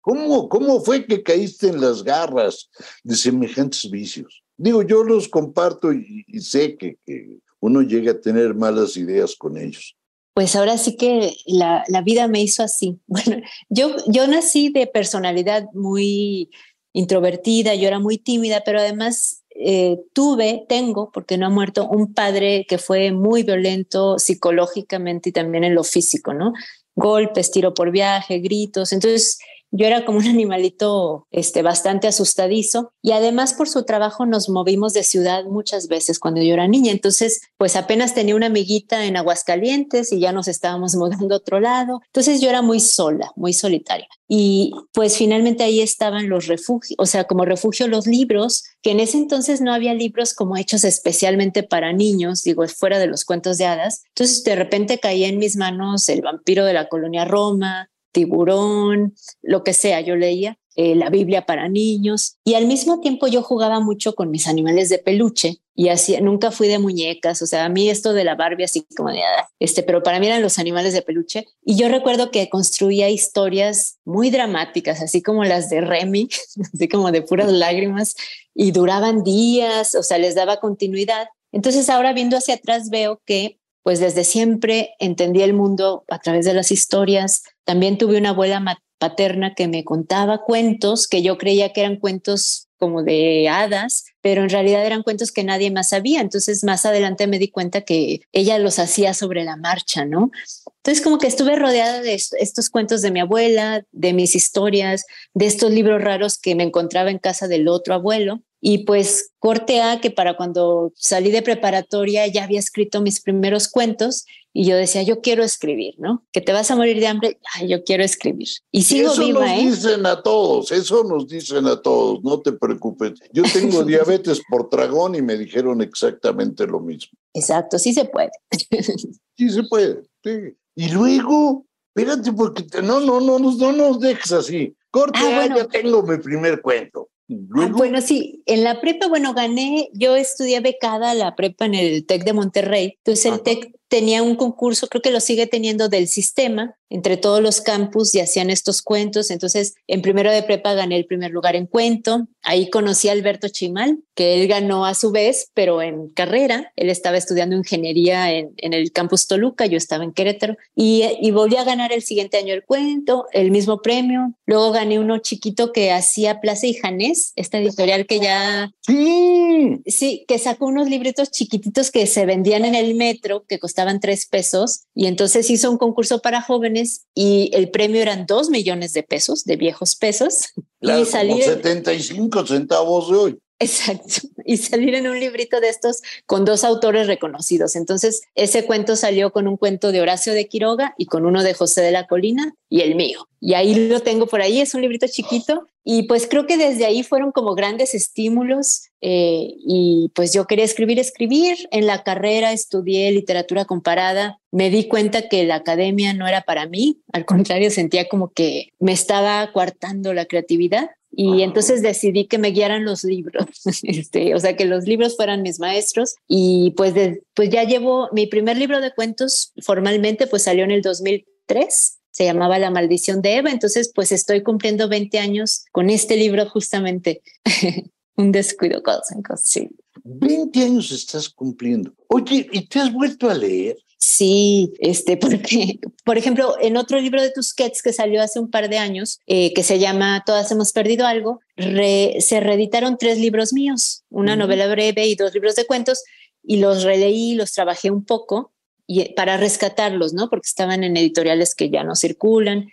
¿Cómo, 0.00 0.48
cómo 0.48 0.80
fue 0.80 1.06
que 1.06 1.22
caíste 1.22 1.68
en 1.68 1.80
las 1.80 2.02
garras 2.02 2.70
de 3.04 3.14
semejantes 3.14 3.88
vicios? 3.88 4.42
Digo, 4.62 4.82
yo 4.82 5.04
los 5.04 5.28
comparto 5.28 5.92
y, 5.92 6.24
sé 6.40 6.76
que, 6.76 6.98
que 7.06 7.38
uno 7.60 7.82
llega 7.82 8.12
a 8.12 8.20
tener 8.20 8.54
malas 8.54 8.96
ideas 8.96 9.34
con 9.36 9.56
ellos 9.56 9.96
pues 10.40 10.56
ahora 10.56 10.78
sí 10.78 10.96
que 10.96 11.36
la, 11.44 11.84
vida 12.02 12.26
me 12.28 12.40
hizo 12.40 12.62
así. 12.62 12.98
Bueno, 13.06 13.42
yo, 13.68 13.94
yo 14.06 14.26
nací 14.26 14.70
de 14.70 14.86
personalidad 14.86 15.66
muy 15.74 16.50
introvertida, 16.94 17.74
yo 17.74 17.86
era 17.86 17.98
muy 17.98 18.16
tímida, 18.16 18.62
pero 18.64 18.80
además 18.80 19.44
eh, 19.54 19.98
tuve, 20.14 20.64
tengo, 20.68 21.10
porque 21.12 21.36
no 21.36 21.46
ha 21.46 21.50
muerto, 21.50 21.86
un 21.88 22.14
padre 22.14 22.64
que 22.68 22.78
fue 22.78 23.12
muy 23.12 23.42
violento 23.42 24.18
psicológicamente 24.18 25.28
y 25.28 25.32
también 25.32 25.64
en 25.64 25.74
lo 25.74 25.84
físico, 25.84 26.32
¿no? 26.32 26.52
Golpes, 26.94 27.50
tiro 27.50 27.74
por 27.74 27.90
viaje, 27.90 28.38
gritos. 28.38 28.92
Entonces, 28.92 29.38
yo 29.70 29.86
era 29.86 30.04
como 30.04 30.18
un 30.18 30.26
animalito 30.28 31.26
este, 31.30 31.62
bastante 31.62 32.08
asustadizo 32.08 32.92
y 33.02 33.12
además 33.12 33.54
por 33.54 33.68
su 33.68 33.84
trabajo 33.84 34.26
nos 34.26 34.48
movimos 34.48 34.92
de 34.92 35.04
ciudad 35.04 35.44
muchas 35.44 35.88
veces 35.88 36.18
cuando 36.18 36.42
yo 36.42 36.54
era 36.54 36.68
niña. 36.68 36.92
Entonces, 36.92 37.40
pues 37.56 37.76
apenas 37.76 38.14
tenía 38.14 38.36
una 38.36 38.46
amiguita 38.46 39.04
en 39.04 39.16
Aguascalientes 39.16 40.12
y 40.12 40.20
ya 40.20 40.32
nos 40.32 40.48
estábamos 40.48 40.94
mudando 40.96 41.34
a 41.34 41.38
otro 41.38 41.60
lado. 41.60 42.00
Entonces 42.06 42.40
yo 42.40 42.48
era 42.48 42.62
muy 42.62 42.80
sola, 42.80 43.32
muy 43.36 43.52
solitaria. 43.52 44.08
Y 44.32 44.72
pues 44.92 45.16
finalmente 45.16 45.64
ahí 45.64 45.80
estaban 45.80 46.28
los 46.28 46.46
refugios, 46.46 46.94
o 46.98 47.06
sea, 47.06 47.24
como 47.24 47.44
refugio 47.44 47.88
los 47.88 48.06
libros, 48.06 48.62
que 48.80 48.92
en 48.92 49.00
ese 49.00 49.18
entonces 49.18 49.60
no 49.60 49.74
había 49.74 49.92
libros 49.92 50.34
como 50.34 50.56
hechos 50.56 50.84
especialmente 50.84 51.64
para 51.64 51.92
niños, 51.92 52.44
digo, 52.44 52.66
fuera 52.68 53.00
de 53.00 53.08
los 53.08 53.24
cuentos 53.24 53.58
de 53.58 53.66
hadas. 53.66 54.04
Entonces 54.10 54.44
de 54.44 54.54
repente 54.54 55.00
caía 55.00 55.26
en 55.26 55.38
mis 55.38 55.56
manos 55.56 56.08
El 56.08 56.22
vampiro 56.22 56.64
de 56.64 56.74
la 56.74 56.88
colonia 56.88 57.24
Roma, 57.24 57.89
tiburón, 58.12 59.14
lo 59.42 59.62
que 59.64 59.72
sea, 59.72 60.00
yo 60.00 60.16
leía 60.16 60.58
eh, 60.76 60.94
la 60.94 61.10
Biblia 61.10 61.46
para 61.46 61.68
niños 61.68 62.36
y 62.44 62.54
al 62.54 62.66
mismo 62.66 63.00
tiempo 63.00 63.26
yo 63.26 63.42
jugaba 63.42 63.80
mucho 63.80 64.14
con 64.14 64.30
mis 64.30 64.48
animales 64.48 64.88
de 64.88 64.98
peluche 64.98 65.60
y 65.74 65.88
así 65.88 66.16
nunca 66.20 66.50
fui 66.50 66.68
de 66.68 66.78
muñecas, 66.78 67.42
o 67.42 67.46
sea, 67.46 67.64
a 67.66 67.68
mí 67.68 67.90
esto 67.90 68.12
de 68.12 68.24
la 68.24 68.34
Barbie 68.34 68.64
así 68.64 68.86
como 68.96 69.10
de, 69.10 69.22
ah", 69.22 69.48
este, 69.58 69.82
pero 69.82 70.02
para 70.02 70.20
mí 70.20 70.26
eran 70.26 70.42
los 70.42 70.58
animales 70.58 70.94
de 70.94 71.02
peluche 71.02 71.46
y 71.64 71.76
yo 71.76 71.88
recuerdo 71.88 72.30
que 72.30 72.48
construía 72.48 73.10
historias 73.10 73.98
muy 74.04 74.30
dramáticas, 74.30 75.02
así 75.02 75.22
como 75.22 75.44
las 75.44 75.68
de 75.70 75.82
Remy, 75.82 76.28
así 76.74 76.88
como 76.88 77.12
de 77.12 77.22
puras 77.22 77.52
lágrimas 77.52 78.14
y 78.54 78.72
duraban 78.72 79.22
días, 79.22 79.94
o 79.94 80.02
sea, 80.02 80.18
les 80.18 80.34
daba 80.34 80.60
continuidad. 80.60 81.28
Entonces 81.52 81.90
ahora 81.90 82.12
viendo 82.12 82.36
hacia 82.36 82.54
atrás 82.54 82.90
veo 82.90 83.20
que 83.26 83.59
pues 83.82 84.00
desde 84.00 84.24
siempre 84.24 84.94
entendí 84.98 85.42
el 85.42 85.54
mundo 85.54 86.04
a 86.08 86.18
través 86.18 86.44
de 86.44 86.54
las 86.54 86.70
historias. 86.70 87.42
También 87.64 87.98
tuve 87.98 88.18
una 88.18 88.30
abuela 88.30 88.62
paterna 88.98 89.54
que 89.54 89.68
me 89.68 89.84
contaba 89.84 90.44
cuentos 90.44 91.08
que 91.08 91.22
yo 91.22 91.38
creía 91.38 91.72
que 91.72 91.80
eran 91.80 91.96
cuentos 91.96 92.68
como 92.76 93.02
de 93.02 93.48
hadas, 93.48 94.06
pero 94.22 94.42
en 94.42 94.48
realidad 94.48 94.84
eran 94.84 95.02
cuentos 95.02 95.32
que 95.32 95.44
nadie 95.44 95.70
más 95.70 95.90
sabía. 95.90 96.20
Entonces 96.20 96.64
más 96.64 96.86
adelante 96.86 97.26
me 97.26 97.38
di 97.38 97.48
cuenta 97.48 97.82
que 97.82 98.20
ella 98.32 98.58
los 98.58 98.78
hacía 98.78 99.14
sobre 99.14 99.44
la 99.44 99.56
marcha, 99.56 100.04
¿no? 100.04 100.30
Entonces 100.78 101.04
como 101.04 101.18
que 101.18 101.26
estuve 101.26 101.56
rodeada 101.56 102.00
de 102.00 102.14
estos 102.14 102.70
cuentos 102.70 103.02
de 103.02 103.10
mi 103.10 103.20
abuela, 103.20 103.84
de 103.92 104.12
mis 104.12 104.34
historias, 104.34 105.04
de 105.34 105.46
estos 105.46 105.70
libros 105.70 106.02
raros 106.02 106.38
que 106.38 106.54
me 106.54 106.64
encontraba 106.64 107.10
en 107.10 107.18
casa 107.18 107.48
del 107.48 107.68
otro 107.68 107.94
abuelo. 107.94 108.42
Y 108.60 108.84
pues 108.84 109.32
corte 109.38 109.80
A 109.80 110.00
que 110.00 110.10
para 110.10 110.36
cuando 110.36 110.92
salí 110.94 111.30
de 111.30 111.42
preparatoria 111.42 112.26
ya 112.26 112.44
había 112.44 112.58
escrito 112.58 113.00
mis 113.00 113.20
primeros 113.20 113.68
cuentos 113.68 114.26
y 114.52 114.66
yo 114.66 114.76
decía, 114.76 115.02
yo 115.02 115.20
quiero 115.20 115.44
escribir, 115.44 115.94
¿no? 115.98 116.24
Que 116.32 116.40
te 116.40 116.52
vas 116.52 116.70
a 116.70 116.76
morir 116.76 116.98
de 116.98 117.06
hambre, 117.06 117.38
Ay, 117.54 117.68
yo 117.68 117.84
quiero 117.84 118.02
escribir. 118.02 118.48
Y 118.72 118.82
sigo 118.82 119.12
eso 119.12 119.24
viva, 119.24 119.40
nos 119.46 119.50
¿eh? 119.50 119.70
dicen 119.70 120.06
a 120.06 120.22
todos, 120.22 120.72
eso 120.72 121.04
nos 121.04 121.28
dicen 121.28 121.66
a 121.66 121.80
todos, 121.80 122.22
no 122.24 122.40
te 122.40 122.52
preocupes. 122.52 123.12
Yo 123.32 123.44
tengo 123.52 123.84
diabetes 123.84 124.42
por 124.50 124.68
tragón 124.68 125.14
y 125.14 125.22
me 125.22 125.36
dijeron 125.36 125.80
exactamente 125.82 126.66
lo 126.66 126.80
mismo. 126.80 127.16
Exacto, 127.32 127.78
sí 127.78 127.94
se 127.94 128.06
puede. 128.06 128.30
sí 129.36 129.48
se 129.50 129.62
puede, 129.64 130.02
sí. 130.24 130.56
Y 130.74 130.88
luego, 130.90 131.64
espérate, 131.94 132.32
porque 132.32 132.64
no, 132.82 133.00
no, 133.00 133.20
no, 133.20 133.38
no, 133.38 133.52
no 133.52 133.72
nos 133.72 134.00
dejes 134.00 134.32
así. 134.32 134.74
Corte, 134.90 135.20
Ah, 135.22 135.36
bueno. 135.36 135.56
ya 135.56 135.66
tengo 135.68 136.02
mi 136.02 136.18
primer 136.18 136.60
cuento. 136.60 137.08
Ah, 137.54 137.68
bueno, 137.72 138.00
sí, 138.00 138.42
en 138.46 138.64
la 138.64 138.80
prepa, 138.80 139.06
bueno, 139.06 139.34
gané, 139.34 139.88
yo 139.92 140.16
estudié 140.16 140.60
becada 140.60 141.14
la 141.14 141.36
prepa 141.36 141.66
en 141.66 141.74
el 141.74 142.06
TEC 142.06 142.24
de 142.24 142.32
Monterrey, 142.32 142.94
entonces 142.98 143.26
el. 143.26 143.42
TEC 143.42 143.79
tenía 143.90 144.22
un 144.22 144.36
concurso, 144.36 144.86
creo 144.86 145.02
que 145.02 145.10
lo 145.10 145.20
sigue 145.20 145.46
teniendo 145.46 145.88
del 145.88 146.08
sistema, 146.08 146.76
entre 146.88 147.16
todos 147.16 147.40
los 147.40 147.60
campus 147.60 148.14
y 148.14 148.20
hacían 148.20 148.50
estos 148.50 148.82
cuentos, 148.82 149.30
entonces 149.30 149.74
en 149.86 150.02
primero 150.02 150.32
de 150.32 150.42
prepa 150.42 150.74
gané 150.74 150.96
el 150.96 151.06
primer 151.06 151.30
lugar 151.30 151.54
en 151.54 151.66
cuento, 151.66 152.26
ahí 152.42 152.68
conocí 152.70 153.08
a 153.08 153.12
Alberto 153.12 153.48
Chimal, 153.48 153.98
que 154.14 154.34
él 154.34 154.48
ganó 154.48 154.84
a 154.84 154.94
su 154.94 155.12
vez, 155.12 155.50
pero 155.54 155.82
en 155.82 156.08
carrera, 156.08 156.72
él 156.74 156.90
estaba 156.90 157.16
estudiando 157.16 157.56
ingeniería 157.56 158.32
en, 158.32 158.52
en 158.56 158.72
el 158.72 158.90
campus 158.92 159.26
Toluca, 159.26 159.66
yo 159.66 159.76
estaba 159.76 160.02
en 160.02 160.12
Querétaro, 160.12 160.56
y, 160.74 161.04
y 161.20 161.30
volví 161.30 161.56
a 161.56 161.64
ganar 161.64 161.92
el 161.92 162.02
siguiente 162.02 162.38
año 162.38 162.54
el 162.54 162.64
cuento, 162.64 163.26
el 163.32 163.50
mismo 163.50 163.82
premio, 163.82 164.34
luego 164.46 164.72
gané 164.72 164.98
uno 164.98 165.18
chiquito 165.18 165.72
que 165.72 165.92
hacía 165.92 166.40
Plaza 166.40 166.66
y 166.66 166.74
Janés, 166.74 167.32
esta 167.36 167.58
editorial 167.58 168.06
que 168.06 168.20
ya 168.20 168.72
sí, 168.80 169.80
Sí, 169.86 170.24
que 170.26 170.38
sacó 170.38 170.66
unos 170.66 170.88
libritos 170.88 171.30
chiquititos 171.30 171.90
que 171.90 172.06
se 172.06 172.26
vendían 172.26 172.64
en 172.64 172.74
el 172.74 172.94
metro, 172.94 173.44
que 173.48 173.58
costaban 173.80 174.00
tres 174.00 174.26
pesos, 174.26 174.82
y 174.94 175.06
entonces 175.06 175.48
hizo 175.48 175.70
un 175.70 175.78
concurso 175.78 176.20
para 176.20 176.42
jóvenes 176.42 177.06
y 177.14 177.50
el 177.54 177.70
premio 177.70 178.02
eran 178.02 178.26
dos 178.26 178.50
millones 178.50 178.92
de 178.92 179.02
pesos, 179.02 179.44
de 179.44 179.56
viejos 179.56 179.96
pesos, 179.96 180.48
claro, 180.80 181.00
y 181.00 181.06
salir, 181.06 181.42
como 181.42 181.52
en- 181.52 181.62
75 181.62 182.46
centavos 182.46 183.10
de 183.10 183.16
hoy. 183.16 183.38
exacto, 183.58 184.28
y 184.44 184.58
salir 184.58 184.94
en 184.94 185.06
un 185.08 185.18
librito 185.18 185.60
de 185.60 185.68
estos 185.70 186.02
con 186.26 186.44
dos 186.44 186.62
autores 186.64 187.06
reconocidos. 187.06 187.74
Entonces, 187.76 188.20
ese 188.34 188.64
cuento 188.66 188.96
salió 188.96 189.32
con 189.32 189.48
un 189.48 189.56
cuento 189.56 189.92
de 189.92 190.00
Horacio 190.02 190.34
de 190.34 190.46
Quiroga 190.46 190.94
y 190.98 191.06
con 191.06 191.24
uno 191.24 191.42
de 191.42 191.54
José 191.54 191.80
de 191.80 191.90
la 191.92 192.06
Colina 192.06 192.52
y 192.68 192.82
el 192.82 192.94
mío. 192.96 193.28
Y 193.40 193.54
ahí 193.54 193.88
lo 193.88 194.00
tengo 194.00 194.26
por 194.26 194.42
ahí, 194.42 194.60
es 194.60 194.74
un 194.74 194.82
librito 194.82 195.06
chiquito. 195.08 195.68
Y 195.82 196.02
pues 196.04 196.26
creo 196.28 196.46
que 196.46 196.58
desde 196.58 196.84
ahí 196.84 197.02
fueron 197.02 197.32
como 197.32 197.54
grandes 197.54 197.94
estímulos 197.94 198.82
eh, 199.00 199.54
y 199.66 200.10
pues 200.14 200.32
yo 200.32 200.46
quería 200.46 200.64
escribir, 200.64 200.98
escribir. 200.98 201.56
En 201.70 201.86
la 201.86 202.02
carrera 202.02 202.52
estudié 202.52 203.10
literatura 203.12 203.64
comparada. 203.64 204.38
Me 204.52 204.68
di 204.70 204.88
cuenta 204.88 205.28
que 205.28 205.44
la 205.44 205.56
academia 205.56 206.12
no 206.12 206.26
era 206.28 206.42
para 206.42 206.66
mí. 206.66 207.00
Al 207.12 207.24
contrario, 207.24 207.70
sentía 207.70 208.08
como 208.08 208.30
que 208.30 208.68
me 208.78 208.92
estaba 208.92 209.50
coartando 209.52 210.12
la 210.12 210.26
creatividad. 210.26 210.90
Y 211.12 211.42
entonces 211.42 211.82
decidí 211.82 212.26
que 212.26 212.38
me 212.38 212.50
guiaran 212.52 212.84
los 212.84 213.02
libros, 213.02 213.46
este, 213.82 214.32
o 214.34 214.38
sea, 214.38 214.54
que 214.56 214.64
los 214.64 214.84
libros 214.84 215.16
fueran 215.16 215.42
mis 215.42 215.58
maestros. 215.58 216.14
Y 216.28 216.72
pues, 216.76 216.94
de- 216.94 217.22
pues 217.34 217.50
ya 217.50 217.64
llevo 217.64 218.08
mi 218.12 218.26
primer 218.28 218.56
libro 218.56 218.80
de 218.80 218.92
cuentos 218.94 219.52
formalmente, 219.60 220.28
pues 220.28 220.44
salió 220.44 220.62
en 220.62 220.70
el 220.70 220.82
2003 220.82 221.99
se 222.10 222.24
llamaba 222.24 222.58
La 222.58 222.70
maldición 222.70 223.22
de 223.22 223.36
Eva, 223.36 223.50
entonces 223.50 223.90
pues 223.94 224.12
estoy 224.12 224.42
cumpliendo 224.42 224.88
20 224.88 225.18
años 225.18 225.64
con 225.72 225.90
este 225.90 226.16
libro 226.16 226.48
justamente. 226.48 227.22
Un 228.16 228.32
descuido, 228.32 228.82
cosa, 228.82 229.14
cosa, 229.26 229.42
sí. 229.44 229.68
20 230.04 230.62
años 230.62 230.90
estás 230.92 231.28
cumpliendo. 231.28 231.94
Oye, 232.08 232.46
¿y 232.52 232.66
te 232.66 232.78
has 232.80 232.92
vuelto 232.92 233.30
a 233.30 233.34
leer? 233.34 233.76
Sí, 234.02 234.72
este, 234.78 235.16
porque, 235.18 235.78
por 236.04 236.16
ejemplo, 236.18 236.54
en 236.60 236.76
otro 236.78 236.98
libro 237.00 237.20
de 237.22 237.30
Tusquets 237.30 237.82
que 237.82 237.92
salió 237.92 238.22
hace 238.22 238.40
un 238.40 238.50
par 238.50 238.68
de 238.70 238.78
años, 238.78 239.20
eh, 239.26 239.52
que 239.54 239.62
se 239.62 239.78
llama 239.78 240.22
Todas 240.26 240.50
hemos 240.50 240.72
perdido 240.72 241.06
algo, 241.06 241.40
re- 241.56 242.16
se 242.20 242.40
reeditaron 242.40 242.96
tres 242.98 243.18
libros 243.18 243.52
míos, 243.52 244.02
una 244.10 244.32
Ujú. 244.32 244.40
novela 244.40 244.68
breve 244.68 245.06
y 245.06 245.14
dos 245.16 245.34
libros 245.34 245.54
de 245.54 245.66
cuentos, 245.66 246.02
y 246.42 246.56
los 246.56 246.82
releí, 246.82 247.34
los 247.34 247.52
trabajé 247.52 247.90
un 247.90 248.04
poco 248.04 248.52
y, 248.90 249.14
para 249.14 249.36
rescatarlos, 249.36 250.14
¿no? 250.14 250.28
Porque 250.28 250.48
estaban 250.48 250.82
en 250.82 250.96
editoriales 250.96 251.54
que 251.54 251.70
ya 251.70 251.84
no 251.84 251.94
circulan. 251.94 252.72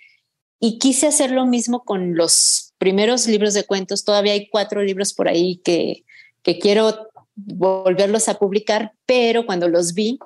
Y 0.59 0.79
quise 0.79 1.05
hacer 1.05 1.29
lo 1.29 1.45
mismo 1.45 1.83
con 1.83 2.15
los 2.15 2.73
primeros 2.79 3.27
libros 3.27 3.53
de 3.53 3.65
cuentos. 3.65 4.03
Todavía 4.03 4.33
hay 4.33 4.49
cuatro 4.49 4.81
libros 4.81 5.13
por 5.13 5.27
ahí 5.27 5.57
que, 5.63 6.03
quiero 6.59 7.09
volverlos 7.35 8.29
a 8.29 8.39
publicar, 8.39 8.93
pero 9.05 9.45
cuando 9.45 9.67
los 9.67 9.93
vi, 9.93 10.17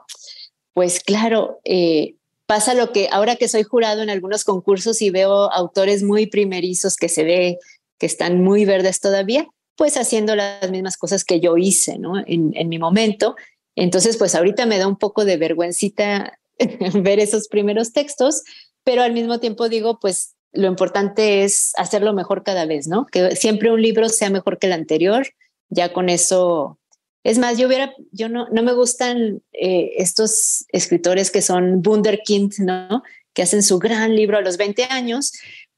pues 0.74 1.02
claro, 1.02 1.60
eh, 1.66 2.14
pasa 2.46 2.74
lo 2.76 2.94
que 2.94 3.10
ahora 3.12 3.36
que 3.36 3.50
soy 3.50 3.64
jurado 3.64 4.02
en 4.02 4.10
algunos 4.10 4.44
concursos 4.46 5.02
y 5.02 5.10
veo 5.10 5.52
autores 5.52 6.04
muy 6.04 6.28
primerizos 6.28 6.96
que 6.96 7.10
se 7.10 7.24
ve 7.24 7.58
que 7.98 8.06
están 8.06 8.44
muy 8.44 8.66
verdes 8.66 9.00
todavía, 9.00 9.48
pues 9.76 9.98
haciendo 9.98 10.36
las 10.36 10.70
mismas 10.70 10.96
cosas 10.96 11.26
que 11.26 11.40
yo 11.40 11.58
hice, 11.58 11.98
¿no? 11.98 12.14
En 12.26 12.70
mi 12.70 12.78
momento. 12.78 13.36
Entonces, 13.76 14.18
pues 14.18 14.36
ahorita 14.36 14.66
me 14.66 14.78
da 14.78 14.88
un 14.88 14.98
poco 14.98 15.26
de 15.26 15.38
vergüencita 15.38 16.40
ver 16.94 17.20
esos 17.20 17.48
primeros 17.48 17.94
textos, 17.94 18.44
pero 18.84 19.02
al 19.02 19.14
mismo 19.14 19.40
tiempo 19.40 19.70
digo, 19.70 20.00
pues 20.00 20.36
lo 20.54 20.68
importante 20.68 21.44
es 21.44 21.72
hacerlo 21.78 22.14
mejor 22.14 22.44
cada 22.44 22.66
vez, 22.66 22.88
¿no? 22.88 23.06
Que 23.06 23.36
siempre 23.36 23.72
un 23.72 23.82
libro 23.82 24.10
sea 24.10 24.30
mejor 24.30 24.60
que 24.60 24.68
el 24.68 24.74
anterior, 24.74 25.28
ya 25.70 25.94
con 25.94 26.10
eso 26.10 26.78
es 27.24 27.38
más, 27.38 27.58
yo 27.58 27.68
hubiera, 27.68 27.94
yo 28.12 28.30
no, 28.30 28.48
no 28.52 28.64
me 28.64 28.74
gustan 28.74 29.44
eh, 29.54 29.92
estos 29.98 30.66
escritores 30.70 31.30
que 31.30 31.42
son 31.42 31.84
Wunderkind, 31.86 32.60
¿no? 32.60 33.04
Que 33.34 33.44
hacen 33.44 33.62
su 33.62 33.78
gran 33.78 34.16
libro 34.16 34.38
a 34.38 34.42
los 34.42 34.58
20 34.58 34.86
años, 34.86 35.32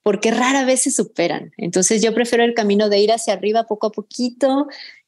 porque 0.03 0.31
rara 0.31 0.63
vez 0.63 0.83
se 0.83 0.91
superan. 0.91 1.51
Entonces 1.57 2.01
yo 2.01 2.13
prefiero 2.13 2.45
el 2.45 2.53
camino 2.53 2.87
de 2.89 2.99
ir 2.99 3.11
hacia 3.11 3.33
arriba 3.33 3.65
poco 3.65 3.87
a 3.87 3.91
poquito, 3.91 4.67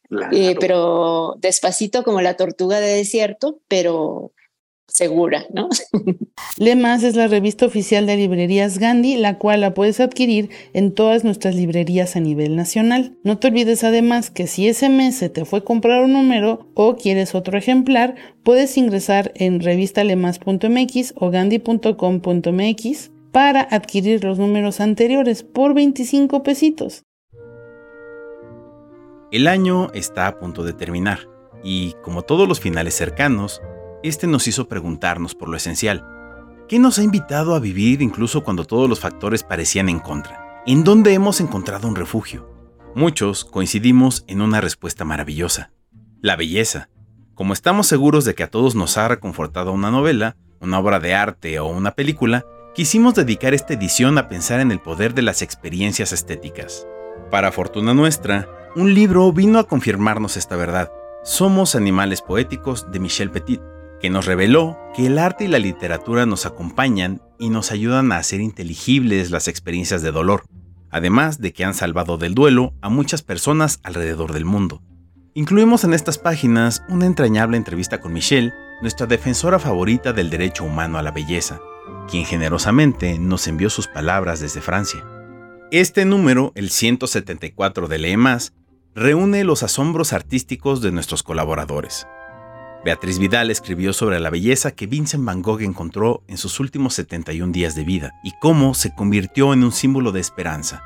Claro. 0.09 0.35
eh, 0.35 0.55
pero 0.59 1.35
despacito 1.39 2.03
como 2.03 2.21
la 2.21 2.35
tortuga 2.35 2.79
de 2.79 2.95
desierto, 2.95 3.59
pero 3.67 4.31
segura, 4.87 5.45
¿no? 5.53 5.69
Lemas 6.57 7.03
es 7.03 7.15
la 7.15 7.27
revista 7.27 7.65
oficial 7.65 8.05
de 8.05 8.17
librerías 8.17 8.77
Gandhi, 8.77 9.17
la 9.17 9.37
cual 9.37 9.61
la 9.61 9.73
puedes 9.73 9.99
adquirir 9.99 10.49
en 10.73 10.93
todas 10.93 11.23
nuestras 11.23 11.55
librerías 11.55 12.15
a 12.15 12.19
nivel 12.19 12.55
nacional. 12.55 13.17
No 13.23 13.37
te 13.37 13.47
olvides 13.47 13.83
además 13.83 14.29
que 14.29 14.47
si 14.47 14.67
ese 14.67 14.89
mes 14.89 15.17
se 15.17 15.29
te 15.29 15.45
fue 15.45 15.63
comprar 15.63 16.03
un 16.03 16.13
número 16.13 16.67
o 16.75 16.95
quieres 16.95 17.35
otro 17.35 17.57
ejemplar, 17.57 18.15
puedes 18.43 18.77
ingresar 18.77 19.31
en 19.35 19.59
revistalemas.mx 19.59 21.13
o 21.17 21.29
gandhi.com.mx 21.29 23.11
para 23.31 23.61
adquirir 23.61 24.23
los 24.23 24.39
números 24.39 24.79
anteriores 24.79 25.43
por 25.43 25.73
25 25.73 26.41
pesitos. 26.43 27.03
El 29.31 29.47
año 29.47 29.89
está 29.93 30.27
a 30.27 30.37
punto 30.37 30.63
de 30.63 30.73
terminar 30.73 31.27
y, 31.63 31.95
como 32.03 32.21
todos 32.21 32.47
los 32.47 32.59
finales 32.59 32.93
cercanos, 32.93 33.59
este 34.03 34.27
nos 34.27 34.47
hizo 34.47 34.67
preguntarnos 34.67 35.33
por 35.33 35.49
lo 35.49 35.57
esencial. 35.57 36.05
¿Qué 36.67 36.77
nos 36.77 36.99
ha 36.99 37.03
invitado 37.03 37.55
a 37.55 37.59
vivir 37.59 38.03
incluso 38.03 38.43
cuando 38.43 38.65
todos 38.65 38.87
los 38.87 38.99
factores 38.99 39.43
parecían 39.43 39.89
en 39.89 39.99
contra? 39.99 40.61
¿En 40.67 40.83
dónde 40.83 41.13
hemos 41.13 41.41
encontrado 41.41 41.87
un 41.87 41.95
refugio? 41.95 42.47
Muchos 42.93 43.45
coincidimos 43.45 44.23
en 44.27 44.41
una 44.41 44.61
respuesta 44.61 45.05
maravillosa. 45.05 45.71
La 46.21 46.35
belleza. 46.35 46.89
Como 47.33 47.53
estamos 47.53 47.87
seguros 47.87 48.25
de 48.25 48.35
que 48.35 48.43
a 48.43 48.51
todos 48.51 48.75
nos 48.75 48.97
ha 48.97 49.07
reconfortado 49.07 49.73
una 49.73 49.89
novela, 49.89 50.37
una 50.59 50.79
obra 50.79 50.99
de 50.99 51.15
arte 51.15 51.59
o 51.59 51.65
una 51.67 51.91
película, 51.91 52.45
quisimos 52.75 53.15
dedicar 53.15 53.55
esta 53.55 53.73
edición 53.73 54.19
a 54.19 54.27
pensar 54.27 54.59
en 54.59 54.71
el 54.71 54.79
poder 54.79 55.15
de 55.15 55.23
las 55.23 55.41
experiencias 55.41 56.13
estéticas. 56.13 56.87
Para 57.31 57.51
fortuna 57.51 57.93
nuestra, 57.93 58.47
un 58.75 58.93
libro 58.93 59.31
vino 59.31 59.57
a 59.57 59.67
confirmarnos 59.67 60.35
esta 60.35 60.57
verdad. 60.57 60.91
Somos 61.23 61.75
animales 61.75 62.21
poéticos 62.21 62.91
de 62.91 62.99
Michel 62.99 63.31
Petit, 63.31 63.61
que 64.01 64.09
nos 64.09 64.25
reveló 64.25 64.77
que 64.93 65.07
el 65.07 65.17
arte 65.17 65.45
y 65.45 65.47
la 65.47 65.59
literatura 65.59 66.25
nos 66.25 66.45
acompañan 66.45 67.21
y 67.39 67.49
nos 67.49 67.71
ayudan 67.71 68.11
a 68.11 68.17
hacer 68.17 68.41
inteligibles 68.41 69.31
las 69.31 69.47
experiencias 69.47 70.01
de 70.01 70.11
dolor, 70.11 70.43
además 70.91 71.39
de 71.39 71.53
que 71.53 71.63
han 71.63 71.73
salvado 71.73 72.17
del 72.17 72.35
duelo 72.35 72.73
a 72.81 72.89
muchas 72.89 73.21
personas 73.21 73.79
alrededor 73.81 74.33
del 74.33 74.43
mundo. 74.43 74.81
Incluimos 75.33 75.85
en 75.85 75.93
estas 75.93 76.17
páginas 76.17 76.83
una 76.89 77.05
entrañable 77.05 77.55
entrevista 77.55 78.01
con 78.01 78.11
Michelle, 78.11 78.53
nuestra 78.81 79.07
defensora 79.07 79.57
favorita 79.57 80.11
del 80.11 80.29
derecho 80.29 80.65
humano 80.65 80.97
a 80.97 81.01
la 81.01 81.11
belleza, 81.11 81.61
quien 82.09 82.25
generosamente 82.25 83.19
nos 83.19 83.47
envió 83.47 83.69
sus 83.69 83.87
palabras 83.87 84.41
desde 84.41 84.59
Francia. 84.59 85.01
Este 85.71 86.03
número, 86.03 86.51
el 86.55 86.69
174 86.69 87.87
de 87.87 87.97
Lee 87.97 88.17
Más, 88.17 88.53
reúne 88.95 89.43
los 89.43 89.61
asombros 89.61 90.13
artísticos 90.13 90.81
de 90.81 90.89
nuestros 90.89 91.21
colaboradores. 91.21 92.07
Beatriz 92.85 93.19
Vidal 93.19 93.51
escribió 93.51 93.91
sobre 93.91 94.21
la 94.21 94.29
belleza 94.29 94.71
que 94.71 94.87
Vincent 94.87 95.25
Van 95.25 95.41
Gogh 95.41 95.61
encontró 95.61 96.23
en 96.27 96.37
sus 96.37 96.61
últimos 96.61 96.93
71 96.93 97.51
días 97.51 97.75
de 97.75 97.83
vida 97.83 98.13
y 98.23 98.31
cómo 98.39 98.73
se 98.73 98.95
convirtió 98.95 99.51
en 99.51 99.65
un 99.65 99.73
símbolo 99.73 100.13
de 100.13 100.21
esperanza. 100.21 100.81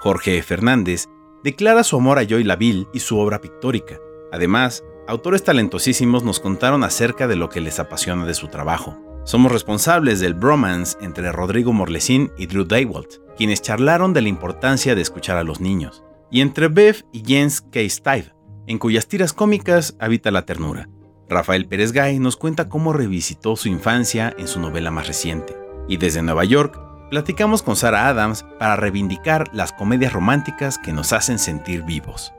Jorge 0.00 0.42
Fernández 0.42 1.08
declara 1.44 1.84
su 1.84 1.96
amor 1.96 2.18
a 2.18 2.22
Joy 2.22 2.44
Laville 2.44 2.88
y 2.94 3.00
su 3.00 3.18
obra 3.18 3.42
pictórica. 3.42 3.98
Además, 4.32 4.82
autores 5.06 5.44
talentosísimos 5.44 6.24
nos 6.24 6.40
contaron 6.40 6.82
acerca 6.82 7.28
de 7.28 7.36
lo 7.36 7.50
que 7.50 7.60
les 7.60 7.78
apasiona 7.78 8.24
de 8.24 8.34
su 8.34 8.48
trabajo. 8.48 8.96
Somos 9.24 9.52
responsables 9.52 10.18
del 10.20 10.32
bromance 10.32 10.96
entre 11.02 11.30
Rodrigo 11.30 11.74
Morlesín 11.74 12.32
y 12.38 12.46
Drew 12.46 12.64
Daywalt, 12.64 13.16
quienes 13.36 13.60
charlaron 13.60 14.14
de 14.14 14.22
la 14.22 14.28
importancia 14.28 14.94
de 14.94 15.02
escuchar 15.02 15.36
a 15.36 15.44
los 15.44 15.60
niños, 15.60 16.04
y 16.30 16.40
entre 16.40 16.68
Bev 16.68 17.04
y 17.12 17.22
Jens 17.24 17.60
K. 17.60 17.80
Steve, 17.88 18.32
en 18.66 18.78
cuyas 18.78 19.06
tiras 19.06 19.32
cómicas 19.32 19.96
habita 19.98 20.30
la 20.30 20.46
ternura. 20.46 20.88
Rafael 21.28 21.66
Pérez 21.66 21.92
Gay 21.92 22.18
nos 22.18 22.36
cuenta 22.36 22.68
cómo 22.68 22.92
revisitó 22.92 23.56
su 23.56 23.68
infancia 23.68 24.34
en 24.36 24.48
su 24.48 24.60
novela 24.60 24.90
más 24.90 25.06
reciente. 25.06 25.56
Y 25.88 25.96
desde 25.96 26.22
Nueva 26.22 26.44
York, 26.44 26.78
platicamos 27.10 27.62
con 27.62 27.76
Sara 27.76 28.08
Adams 28.08 28.44
para 28.58 28.76
reivindicar 28.76 29.48
las 29.52 29.72
comedias 29.72 30.12
románticas 30.12 30.78
que 30.78 30.92
nos 30.92 31.12
hacen 31.12 31.38
sentir 31.38 31.82
vivos. 31.82 32.32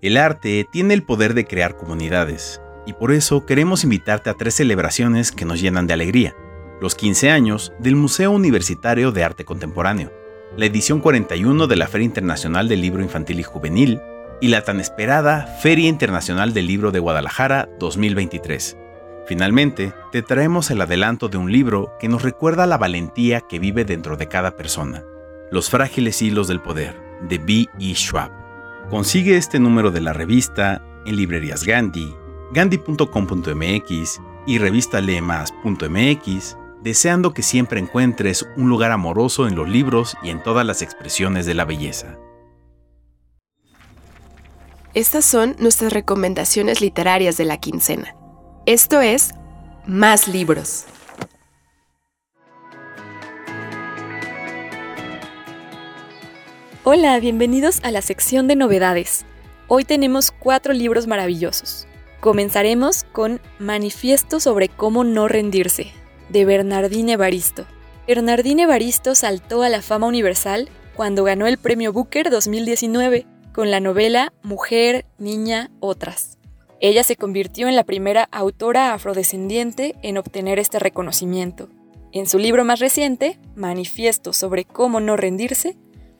El 0.00 0.16
arte 0.16 0.66
tiene 0.70 0.94
el 0.94 1.02
poder 1.02 1.34
de 1.34 1.44
crear 1.44 1.76
comunidades, 1.76 2.60
y 2.86 2.92
por 2.92 3.12
eso 3.12 3.44
queremos 3.44 3.84
invitarte 3.84 4.30
a 4.30 4.34
tres 4.34 4.54
celebraciones 4.54 5.32
que 5.32 5.44
nos 5.44 5.60
llenan 5.60 5.86
de 5.86 5.94
alegría. 5.94 6.34
Los 6.80 6.94
15 6.94 7.30
años 7.30 7.72
del 7.80 7.96
Museo 7.96 8.30
Universitario 8.30 9.12
de 9.12 9.24
Arte 9.24 9.44
Contemporáneo, 9.44 10.12
la 10.56 10.66
edición 10.66 11.00
41 11.00 11.66
de 11.66 11.76
la 11.76 11.88
Feria 11.88 12.06
Internacional 12.06 12.68
del 12.68 12.80
Libro 12.80 13.02
Infantil 13.02 13.40
y 13.40 13.42
Juvenil 13.42 14.00
y 14.40 14.48
la 14.48 14.62
tan 14.62 14.80
esperada 14.80 15.46
Feria 15.60 15.88
Internacional 15.88 16.54
del 16.54 16.66
Libro 16.66 16.90
de 16.90 16.98
Guadalajara 17.00 17.68
2023. 17.78 18.76
Finalmente, 19.26 19.92
te 20.10 20.22
traemos 20.22 20.70
el 20.70 20.80
adelanto 20.80 21.28
de 21.28 21.36
un 21.36 21.52
libro 21.52 21.92
que 22.00 22.08
nos 22.08 22.22
recuerda 22.22 22.66
la 22.66 22.78
valentía 22.78 23.42
que 23.42 23.58
vive 23.58 23.84
dentro 23.84 24.16
de 24.16 24.26
cada 24.26 24.56
persona. 24.56 25.04
Los 25.50 25.68
frágiles 25.68 26.22
hilos 26.22 26.48
del 26.48 26.62
poder, 26.62 26.94
de 27.28 27.38
B. 27.38 27.66
E. 27.78 27.94
Schwab. 27.94 28.30
Consigue 28.88 29.36
este 29.36 29.60
número 29.60 29.90
de 29.90 30.00
la 30.00 30.14
revista 30.14 30.82
en 31.04 31.16
librerías 31.16 31.64
Gandhi, 31.64 32.14
gandhi.com.mx 32.52 34.20
y 34.46 34.58
revistalemas.mx, 34.58 36.56
deseando 36.82 37.34
que 37.34 37.42
siempre 37.42 37.80
encuentres 37.80 38.46
un 38.56 38.68
lugar 38.68 38.92
amoroso 38.92 39.46
en 39.46 39.54
los 39.54 39.68
libros 39.68 40.16
y 40.22 40.30
en 40.30 40.42
todas 40.42 40.64
las 40.64 40.82
expresiones 40.82 41.46
de 41.46 41.54
la 41.54 41.64
belleza. 41.64 42.18
Estas 44.94 45.24
son 45.24 45.54
nuestras 45.58 45.92
recomendaciones 45.92 46.80
literarias 46.80 47.36
de 47.36 47.44
la 47.44 47.58
quincena. 47.58 48.16
Esto 48.66 49.00
es 49.00 49.32
Más 49.86 50.28
Libros. 50.28 50.86
Hola, 56.84 57.20
bienvenidos 57.20 57.80
a 57.82 57.90
la 57.90 58.00
sección 58.00 58.48
de 58.48 58.56
novedades. 58.56 59.26
Hoy 59.66 59.84
tenemos 59.84 60.30
cuatro 60.30 60.72
libros 60.72 61.06
maravillosos. 61.06 61.86
Comenzaremos 62.20 63.04
con 63.12 63.42
Manifiesto 63.58 64.40
sobre 64.40 64.70
cómo 64.70 65.04
no 65.04 65.28
rendirse, 65.28 65.92
de 66.28 66.44
Bernardine 66.44 67.12
Evaristo. 67.12 67.66
Bernardine 68.06 68.62
Evaristo 68.62 69.14
saltó 69.14 69.62
a 69.62 69.68
la 69.68 69.82
fama 69.82 70.06
universal 70.06 70.68
cuando 70.94 71.24
ganó 71.24 71.46
el 71.46 71.58
premio 71.58 71.92
Booker 71.92 72.30
2019 72.30 73.26
con 73.52 73.70
la 73.70 73.80
novela 73.80 74.32
Mujer, 74.42 75.04
Niña, 75.18 75.70
Otras. 75.80 76.38
Ella 76.80 77.02
se 77.02 77.16
convirtió 77.16 77.68
en 77.68 77.76
la 77.76 77.84
primera 77.84 78.28
autora 78.30 78.94
afrodescendiente 78.94 79.96
en 80.02 80.16
obtener 80.16 80.58
este 80.58 80.78
reconocimiento. 80.78 81.68
En 82.12 82.26
su 82.26 82.38
libro 82.38 82.64
más 82.64 82.78
reciente, 82.78 83.38
Manifiesto 83.56 84.32
sobre 84.32 84.64
cómo 84.64 85.00
no 85.00 85.16
rendirse, 85.16 85.76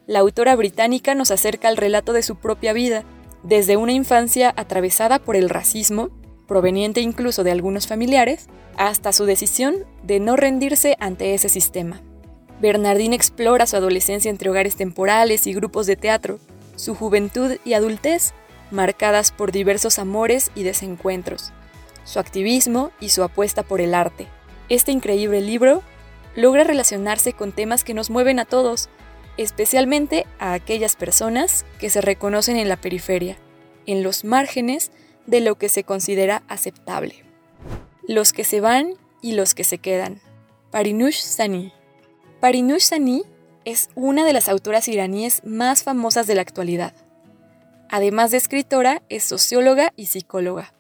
la 0.07 0.19
autora 0.19 0.57
británica 0.57 1.15
nos 1.15 1.31
acerca 1.31 1.69
al 1.69 1.77
relato 1.77 2.13
de 2.13 2.23
su 2.23 2.37
propia 2.37 2.73
vida, 2.73 3.05
desde 3.43 3.77
una 3.77 3.93
infancia 3.93 4.53
atravesada 4.57 5.19
por 5.19 5.37
el 5.37 5.49
racismo, 5.49 6.11
proveniente 6.49 7.01
incluso 7.01 7.45
de 7.45 7.53
algunos 7.53 7.87
familiares, 7.87 8.49
hasta 8.77 9.13
su 9.13 9.25
decisión 9.27 9.77
de 10.03 10.19
no 10.19 10.35
rendirse 10.35 10.97
ante 10.99 11.35
ese 11.35 11.49
sistema. 11.49 12.01
Bernardine 12.61 13.15
explora 13.15 13.67
su 13.67 13.77
adolescencia 13.77 14.31
entre 14.31 14.51
hogares 14.51 14.75
temporales 14.75 15.47
y 15.47 15.55
grupos 15.55 15.87
de 15.87 15.95
teatro, 15.95 16.41
su 16.75 16.97
juventud 16.97 17.59
y 17.65 17.75
adultez, 17.75 18.33
marcadas 18.73 19.31
por 19.31 19.53
diversos 19.53 19.99
amores 19.99 20.51
y 20.55 20.65
desencuentros, 20.65 21.53
su 22.05 22.19
activismo 22.19 22.91
y 23.01 23.11
su 23.11 23.23
apuesta 23.23 23.63
por 23.63 23.81
el 23.81 23.95
arte. 23.95 24.27
Este 24.69 24.91
increíble 24.91 25.41
libro 25.41 25.83
logra 26.35 26.65
relacionarse 26.65 27.33
con 27.33 27.53
temas 27.53 27.85
que 27.85 27.95
nos 27.95 28.11
mueven 28.11 28.39
a 28.39 28.45
todos, 28.45 28.89
especialmente 29.37 30.27
a 30.39 30.53
aquellas 30.53 30.97
personas 30.97 31.65
que 31.79 31.91
se 31.91 32.01
reconocen 32.01 32.57
en 32.57 32.69
la 32.69 32.77
periferia, 32.77 33.37
en 33.87 34.03
los 34.03 34.25
márgenes 34.25 34.91
de 35.29 35.41
lo 35.41 35.55
que 35.55 35.69
se 35.69 35.85
considera 35.85 36.43
aceptable. 36.49 37.25
Los 38.09 38.33
que 38.33 38.43
se 38.43 38.61
van 38.61 38.95
y 39.23 39.33
los 39.33 39.55
que 39.55 39.63
se 39.63 39.79
quedan. 39.79 40.21
Parinush 40.73 41.21
Sani. 41.21 41.73
Parinush 42.41 42.83
Sani 42.83 43.23
es 43.65 43.91
una 43.95 44.25
de 44.25 44.33
las 44.33 44.49
autoras 44.49 44.89
iraníes 44.89 45.45
más 45.45 45.85
famosas 45.85 46.27
de 46.27 46.35
la 46.35 46.43
actualidad. 46.43 46.95
Además 47.89 48.33
de 48.33 48.39
escritora, 48.39 49.03
es 49.09 49.23
socióloga 49.23 49.93
y 49.95 50.07
psicóloga. 50.07 50.75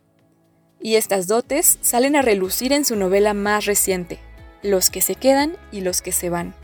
Y 0.80 0.96
estas 0.96 1.26
dotes 1.26 1.78
salen 1.80 2.16
a 2.16 2.22
relucir 2.22 2.72
en 2.72 2.84
su 2.84 2.96
novela 2.96 3.34
más 3.34 3.66
reciente, 3.66 4.18
Los 4.62 4.90
que 4.90 5.02
se 5.02 5.14
quedan 5.14 5.56
y 5.70 5.82
los 5.82 6.02
que 6.02 6.10
se 6.10 6.30
van 6.30 6.54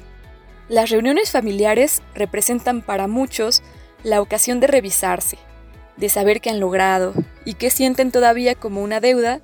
las 0.69 0.91
reuniones 0.91 1.31
familiares 1.31 2.03
representan 2.15 2.81
para 2.81 3.07
muchos 3.07 3.63
la 4.03 4.21
ocasión 4.21 4.61
de 4.61 4.67
revisarse, 4.67 5.37
de 5.97 6.09
saber 6.09 6.41
qué 6.41 6.51
han 6.51 6.61
logrado 6.61 7.15
y 7.45 7.55
qué 7.55 7.71
sienten 7.71 8.11
todavía 8.11 8.55
como 8.55 8.83
una 8.83 9.01
deuda 9.01 9.41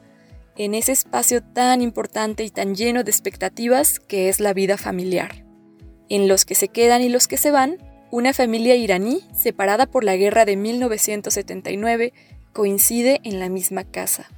en 0.57 0.75
ese 0.75 0.93
espacio 0.93 1.43
tan 1.43 1.81
importante 1.81 2.45
y 2.45 2.51
tan 2.51 2.75
lleno 2.75 3.05
de 3.05 3.11
expectativas 3.11 4.01
que 4.01 4.29
es 4.29 4.41
la 4.41 4.53
vida 4.53 4.77
familiar. 4.77 5.45
En 6.09 6.29
los 6.29 6.45
que 6.45 6.55
se 6.55 6.69
quedan 6.69 7.03
y 7.03 7.09
los 7.09 7.29
que 7.29 7.37
se 7.37 7.51
van, 7.51 7.79
una 8.11 8.33
familia 8.33 8.75
iraní 8.75 9.23
separada 9.33 9.87
por 9.87 10.03
la 10.03 10.17
guerra 10.17 10.45
de 10.45 10.57
1979 10.57 12.13
coincide 12.53 13.21
en 13.23 13.39
la 13.39 13.49
misma 13.49 13.85
casa. 13.85 14.29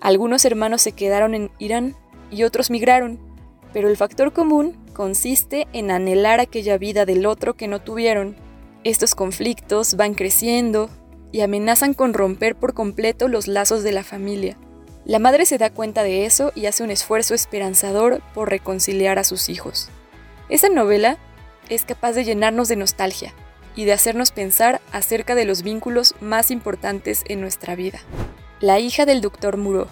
Algunos 0.00 0.44
hermanos 0.44 0.82
se 0.82 0.92
quedaron 0.92 1.34
en 1.34 1.50
Irán 1.58 1.96
y 2.30 2.44
otros 2.44 2.70
migraron, 2.70 3.18
pero 3.72 3.88
el 3.88 3.96
factor 3.96 4.32
común 4.32 4.76
consiste 4.92 5.66
en 5.72 5.90
anhelar 5.90 6.40
aquella 6.40 6.78
vida 6.78 7.04
del 7.04 7.26
otro 7.26 7.54
que 7.54 7.68
no 7.68 7.80
tuvieron. 7.80 8.36
Estos 8.84 9.16
conflictos 9.16 9.96
van 9.96 10.14
creciendo 10.14 10.88
y 11.32 11.40
amenazan 11.40 11.94
con 11.94 12.14
romper 12.14 12.56
por 12.56 12.74
completo 12.74 13.28
los 13.28 13.46
lazos 13.46 13.82
de 13.82 13.92
la 13.92 14.04
familia. 14.04 14.56
La 15.04 15.18
madre 15.18 15.46
se 15.46 15.58
da 15.58 15.70
cuenta 15.70 16.02
de 16.02 16.26
eso 16.26 16.52
y 16.54 16.66
hace 16.66 16.82
un 16.82 16.90
esfuerzo 16.90 17.34
esperanzador 17.34 18.20
por 18.34 18.50
reconciliar 18.50 19.18
a 19.18 19.24
sus 19.24 19.48
hijos. 19.48 19.88
Esta 20.48 20.68
novela 20.68 21.18
es 21.68 21.84
capaz 21.84 22.12
de 22.12 22.24
llenarnos 22.24 22.68
de 22.68 22.76
nostalgia 22.76 23.34
y 23.76 23.84
de 23.84 23.92
hacernos 23.92 24.32
pensar 24.32 24.80
acerca 24.92 25.34
de 25.34 25.44
los 25.44 25.62
vínculos 25.62 26.14
más 26.20 26.50
importantes 26.50 27.24
en 27.28 27.40
nuestra 27.40 27.74
vida. 27.74 28.00
La 28.60 28.80
hija 28.80 29.06
del 29.06 29.20
doctor 29.20 29.56
Muro, 29.56 29.86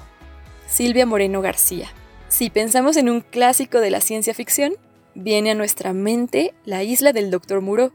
Silvia 0.67 1.07
Moreno 1.07 1.41
García. 1.41 1.89
Si 2.29 2.51
pensamos 2.51 2.97
en 2.97 3.09
un 3.09 3.21
clásico 3.21 3.81
de 3.81 3.91
la 3.91 4.01
ciencia 4.01 4.35
ficción, 4.35 4.75
viene 5.15 5.53
a 5.53 5.55
nuestra 5.55 5.93
mente 5.93 6.53
La 6.65 6.83
isla 6.83 7.13
del 7.13 7.31
Dr. 7.31 7.61
Moreau, 7.61 7.93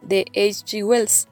de 0.00 0.24
H.G. 0.34 0.84
Wells. 0.84 1.28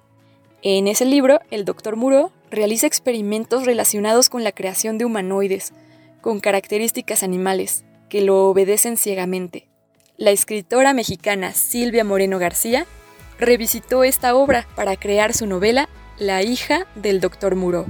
En 0.62 0.88
ese 0.88 1.06
libro, 1.06 1.40
el 1.50 1.64
Dr. 1.64 1.96
Moreau 1.96 2.32
realiza 2.50 2.86
experimentos 2.86 3.64
relacionados 3.64 4.28
con 4.28 4.44
la 4.44 4.52
creación 4.52 4.98
de 4.98 5.06
humanoides, 5.06 5.72
con 6.20 6.40
características 6.40 7.22
animales, 7.22 7.84
que 8.10 8.20
lo 8.20 8.46
obedecen 8.50 8.98
ciegamente. 8.98 9.68
La 10.18 10.32
escritora 10.32 10.92
mexicana 10.92 11.54
Silvia 11.54 12.04
Moreno 12.04 12.38
García 12.38 12.84
revisitó 13.38 14.04
esta 14.04 14.34
obra 14.34 14.68
para 14.76 14.96
crear 14.96 15.32
su 15.32 15.46
novela 15.46 15.88
La 16.18 16.42
hija 16.42 16.86
del 16.94 17.20
Dr. 17.20 17.56
Moreau. 17.56 17.86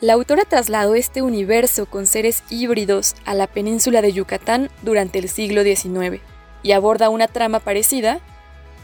La 0.00 0.14
autora 0.14 0.42
trasladó 0.42 0.96
este 0.96 1.22
universo 1.22 1.86
con 1.86 2.06
seres 2.06 2.42
híbridos 2.50 3.14
a 3.26 3.34
la 3.34 3.46
península 3.46 4.02
de 4.02 4.12
Yucatán 4.12 4.70
durante 4.82 5.20
el 5.20 5.28
siglo 5.28 5.62
XIX 5.62 6.20
y 6.64 6.72
aborda 6.72 7.10
una 7.10 7.28
trama 7.28 7.60
parecida, 7.60 8.18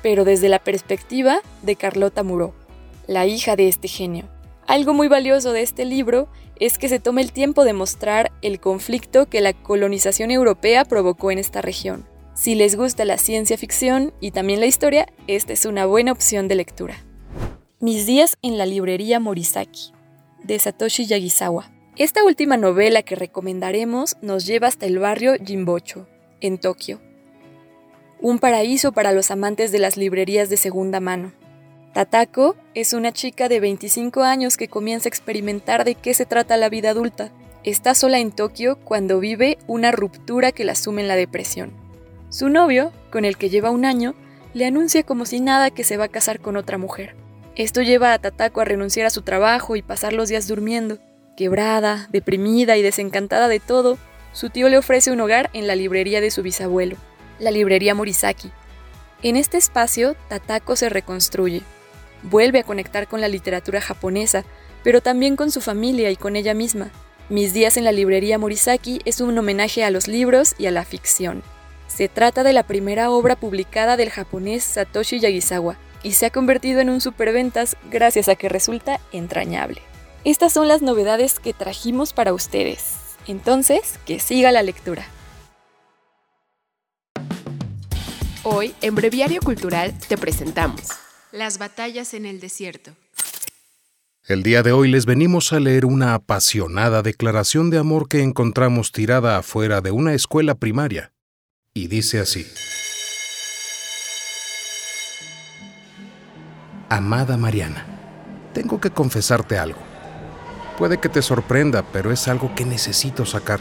pero 0.03 0.25
desde 0.25 0.49
la 0.49 0.61
perspectiva 0.61 1.40
de 1.62 1.75
Carlota 1.75 2.23
Muró, 2.23 2.55
la 3.06 3.26
hija 3.26 3.56
de 3.56 3.68
este 3.68 3.88
genio. 3.88 4.28
Algo 4.66 4.94
muy 4.94 5.08
valioso 5.08 5.52
de 5.52 5.62
este 5.62 5.84
libro 5.84 6.28
es 6.58 6.78
que 6.78 6.88
se 6.88 7.00
toma 7.00 7.20
el 7.20 7.32
tiempo 7.32 7.64
de 7.64 7.72
mostrar 7.72 8.32
el 8.42 8.60
conflicto 8.60 9.26
que 9.26 9.40
la 9.40 9.52
colonización 9.52 10.30
europea 10.30 10.84
provocó 10.84 11.30
en 11.30 11.38
esta 11.38 11.60
región. 11.60 12.06
Si 12.34 12.54
les 12.54 12.76
gusta 12.76 13.04
la 13.04 13.18
ciencia 13.18 13.58
ficción 13.58 14.12
y 14.20 14.30
también 14.30 14.60
la 14.60 14.66
historia, 14.66 15.06
esta 15.26 15.52
es 15.52 15.66
una 15.66 15.86
buena 15.86 16.12
opción 16.12 16.48
de 16.48 16.56
lectura. 16.56 16.96
Mis 17.80 18.06
días 18.06 18.38
en 18.42 18.58
la 18.58 18.66
librería 18.66 19.20
Morisaki, 19.20 19.92
de 20.42 20.58
Satoshi 20.58 21.06
Yagisawa. 21.06 21.70
Esta 21.96 22.24
última 22.24 22.56
novela 22.56 23.02
que 23.02 23.14
recomendaremos 23.14 24.16
nos 24.20 24.46
lleva 24.46 24.66
hasta 24.66 24.86
el 24.86 24.98
barrio 24.98 25.34
Jimbocho, 25.44 26.08
en 26.40 26.58
Tokio, 26.58 27.00
un 28.20 28.38
paraíso 28.38 28.92
para 28.92 29.12
los 29.12 29.30
amantes 29.30 29.70
de 29.70 29.78
las 29.78 29.96
librerías 29.96 30.48
de 30.48 30.56
segunda 30.56 30.98
mano. 30.98 31.32
Tatako 31.94 32.57
es 32.74 32.92
una 32.92 33.12
chica 33.12 33.48
de 33.48 33.61
25 33.61 34.24
años 34.24 34.57
que 34.57 34.66
comienza 34.66 35.07
a 35.07 35.11
experimentar 35.11 35.85
de 35.85 35.94
qué 35.94 36.12
se 36.12 36.26
trata 36.26 36.57
la 36.57 36.68
vida 36.68 36.90
adulta. 36.90 37.30
Está 37.62 37.94
sola 37.94 38.18
en 38.18 38.33
Tokio 38.33 38.80
cuando 38.80 39.20
vive 39.20 39.59
una 39.68 39.92
ruptura 39.92 40.50
que 40.50 40.64
la 40.64 40.74
sume 40.74 41.02
en 41.02 41.09
la 41.09 41.14
depresión. 41.14 41.70
Su 42.30 42.48
novio, 42.48 42.90
con 43.12 43.24
el 43.24 43.37
que 43.37 43.48
lleva 43.48 43.70
un 43.70 43.85
año, 43.85 44.16
le 44.54 44.66
anuncia 44.66 45.04
como 45.04 45.24
si 45.24 45.38
nada 45.38 45.70
que 45.70 45.85
se 45.85 45.96
va 45.96 46.07
a 46.07 46.09
casar 46.09 46.40
con 46.40 46.57
otra 46.57 46.78
mujer. 46.78 47.14
Esto 47.54 47.80
lleva 47.80 48.12
a 48.12 48.18
Tatako 48.18 48.61
a 48.61 48.64
renunciar 48.64 49.07
a 49.07 49.11
su 49.11 49.22
trabajo 49.22 49.76
y 49.76 49.83
pasar 49.83 50.14
los 50.14 50.28
días 50.28 50.48
durmiendo. 50.48 50.98
Quebrada, 51.37 52.09
deprimida 52.11 52.76
y 52.76 52.83
desencantada 52.83 53.46
de 53.46 53.61
todo, 53.61 53.98
su 54.33 54.50
tío 54.50 54.68
le 54.68 54.78
ofrece 54.78 55.12
un 55.12 55.20
hogar 55.20 55.48
en 55.52 55.68
la 55.68 55.76
librería 55.76 56.20
de 56.20 56.33
su 56.33 56.42
bisabuelo, 56.42 56.96
la 57.38 57.52
librería 57.52 57.94
Morisaki. 57.94 58.50
En 59.22 59.37
este 59.37 59.59
espacio, 59.59 60.16
Tatako 60.28 60.74
se 60.74 60.88
reconstruye. 60.88 61.62
Vuelve 62.24 62.60
a 62.60 62.64
conectar 62.64 63.06
con 63.06 63.20
la 63.20 63.28
literatura 63.28 63.82
japonesa, 63.82 64.44
pero 64.82 65.02
también 65.02 65.37
con 65.37 65.50
su 65.50 65.60
familia 65.60 66.10
y 66.10 66.16
con 66.16 66.37
ella 66.37 66.54
misma. 66.54 66.90
Mis 67.28 67.52
días 67.52 67.76
en 67.76 67.84
la 67.84 67.92
librería 67.92 68.38
Morisaki 68.38 69.00
es 69.04 69.20
un 69.20 69.37
homenaje 69.37 69.84
a 69.84 69.90
los 69.90 70.08
libros 70.08 70.54
y 70.58 70.66
a 70.66 70.70
la 70.70 70.84
ficción. 70.87 71.42
Se 71.87 72.08
trata 72.08 72.42
de 72.42 72.54
la 72.54 72.62
primera 72.62 73.10
obra 73.10 73.37
publicada 73.37 73.98
del 73.98 74.08
japonés 74.08 74.64
Satoshi 74.64 75.20
Yagisawa 75.20 75.76
y 76.02 76.12
se 76.12 76.26
ha 76.26 76.30
convertido 76.30 76.80
en 76.80 76.88
un 76.88 77.02
superventas 77.02 77.76
gracias 77.90 78.28
a 78.28 78.37
que 78.37 78.48
resulta 78.48 79.00
entrañable. 79.12 79.82
Estas 80.24 80.52
son 80.54 80.66
las 80.66 80.80
novedades 80.80 81.38
que 81.38 81.52
trajimos 81.52 82.14
para 82.14 82.32
ustedes. 82.32 82.96
Entonces, 83.26 83.98
que 84.06 84.18
siga 84.18 84.50
la 84.50 84.62
lectura. 84.62 85.04
Hoy, 88.42 88.74
en 88.80 88.94
Breviario 88.94 89.40
Cultural, 89.42 89.94
te 90.08 90.16
presentamos 90.16 90.88
Las 91.35 91.59
batallas 91.59 92.14
en 92.14 92.27
el 92.27 92.38
desierto. 92.38 92.92
El 94.25 94.44
día 94.44 94.62
de 94.62 94.70
hoy 94.70 94.88
les 94.88 95.05
venimos 95.05 95.53
a 95.53 95.59
leer 95.59 95.85
una 95.85 96.14
apasionada 96.14 97.03
declaración 97.03 97.70
de 97.70 97.79
amor 97.79 98.09
que 98.09 98.23
encontramos 98.23 98.92
tirada 98.92 99.37
afuera 99.37 99.81
de 99.81 99.90
una 99.90 100.14
escuela 100.14 100.55
primaria. 100.55 101.12
Y 101.75 101.88
dice 101.88 102.20
así. 102.20 102.47
Amada 106.88 107.37
Mariana, 107.37 107.85
tengo 108.53 108.81
que 108.81 108.90
confesarte 108.90 109.59
algo. 109.59 109.81
Puede 110.79 110.99
que 110.99 111.09
te 111.09 111.20
sorprenda, 111.20 111.85
pero 111.92 112.12
es 112.12 112.29
algo 112.29 112.55
que 112.55 112.64
necesito 112.64 113.27
sacar. 113.27 113.59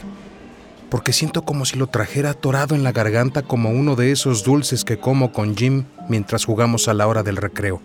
Porque 0.94 1.12
siento 1.12 1.42
como 1.42 1.66
si 1.66 1.80
lo 1.80 1.88
trajera 1.88 2.30
atorado 2.30 2.76
en 2.76 2.84
la 2.84 2.92
garganta 2.92 3.42
como 3.42 3.72
uno 3.72 3.96
de 3.96 4.12
esos 4.12 4.44
dulces 4.44 4.86
que 4.86 5.00
como 5.00 5.32
con 5.32 5.58
Jim 5.58 5.86
mientras 6.08 6.46
jugamos 6.46 6.88
a 6.88 6.94
la 6.94 7.08
hora 7.08 7.24
del 7.24 7.38
recreo. 7.38 7.82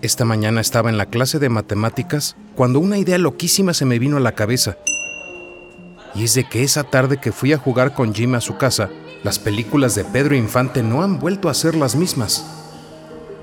Esta 0.00 0.24
mañana 0.24 0.62
estaba 0.62 0.88
en 0.88 0.96
la 0.96 1.04
clase 1.04 1.38
de 1.38 1.50
matemáticas 1.50 2.34
cuando 2.56 2.80
una 2.80 2.96
idea 2.96 3.18
loquísima 3.18 3.74
se 3.74 3.84
me 3.84 3.98
vino 3.98 4.16
a 4.16 4.20
la 4.20 4.32
cabeza. 4.32 4.78
Y 6.14 6.24
es 6.24 6.32
de 6.32 6.44
que 6.44 6.62
esa 6.62 6.82
tarde 6.82 7.18
que 7.18 7.30
fui 7.30 7.52
a 7.52 7.58
jugar 7.58 7.92
con 7.92 8.14
Jim 8.14 8.36
a 8.36 8.40
su 8.40 8.56
casa, 8.56 8.88
las 9.22 9.38
películas 9.38 9.94
de 9.94 10.06
Pedro 10.06 10.34
Infante 10.34 10.82
no 10.82 11.02
han 11.02 11.18
vuelto 11.20 11.50
a 11.50 11.54
ser 11.54 11.74
las 11.74 11.94
mismas. 11.94 12.42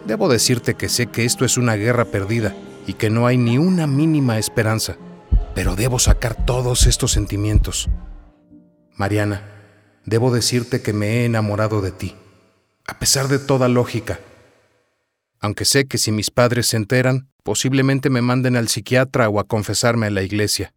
Debo 0.08 0.28
decirte 0.28 0.74
que 0.74 0.90
sé 0.90 1.06
que 1.06 1.26
esto 1.26 1.46
es 1.46 1.58
una 1.58 1.76
guerra 1.76 2.06
perdida 2.06 2.56
y 2.88 2.94
que 2.94 3.12
no 3.12 3.28
hay 3.28 3.38
ni 3.38 3.60
una 3.60 3.86
mínima 3.86 4.40
esperanza, 4.40 4.96
pero 5.54 5.76
debo 5.76 6.00
sacar 6.00 6.48
todos 6.48 6.88
estos 6.88 7.12
sentimientos. 7.12 7.92
Mariana, 8.96 9.42
debo 10.06 10.34
decirte 10.34 10.82
que 10.82 10.94
me 10.94 11.08
he 11.08 11.26
enamorado 11.26 11.82
de 11.82 11.92
ti, 11.92 12.16
a 12.88 12.98
pesar 13.00 13.28
de 13.28 13.40
toda 13.40 13.68
lógica. 13.68 14.20
Aunque 15.40 15.66
sé 15.66 15.86
que 15.86 15.98
si 15.98 16.12
mis 16.12 16.32
padres 16.32 16.68
se 16.68 16.78
enteran, 16.78 17.30
posiblemente 17.44 18.10
me 18.10 18.22
manden 18.22 18.56
al 18.56 18.68
psiquiatra 18.68 19.30
o 19.30 19.40
a 19.40 19.44
confesarme 19.44 20.08
en 20.08 20.16
la 20.16 20.24
iglesia. 20.24 20.74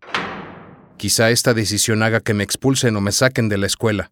Quizá 0.97 1.31
esta 1.31 1.55
decisión 1.55 2.03
haga 2.03 2.21
que 2.21 2.35
me 2.35 2.45
expulsen 2.45 2.97
o 2.97 3.01
me 3.01 3.13
saquen 3.13 3.49
de 3.49 3.59
la 3.59 3.67
escuela, 3.67 4.11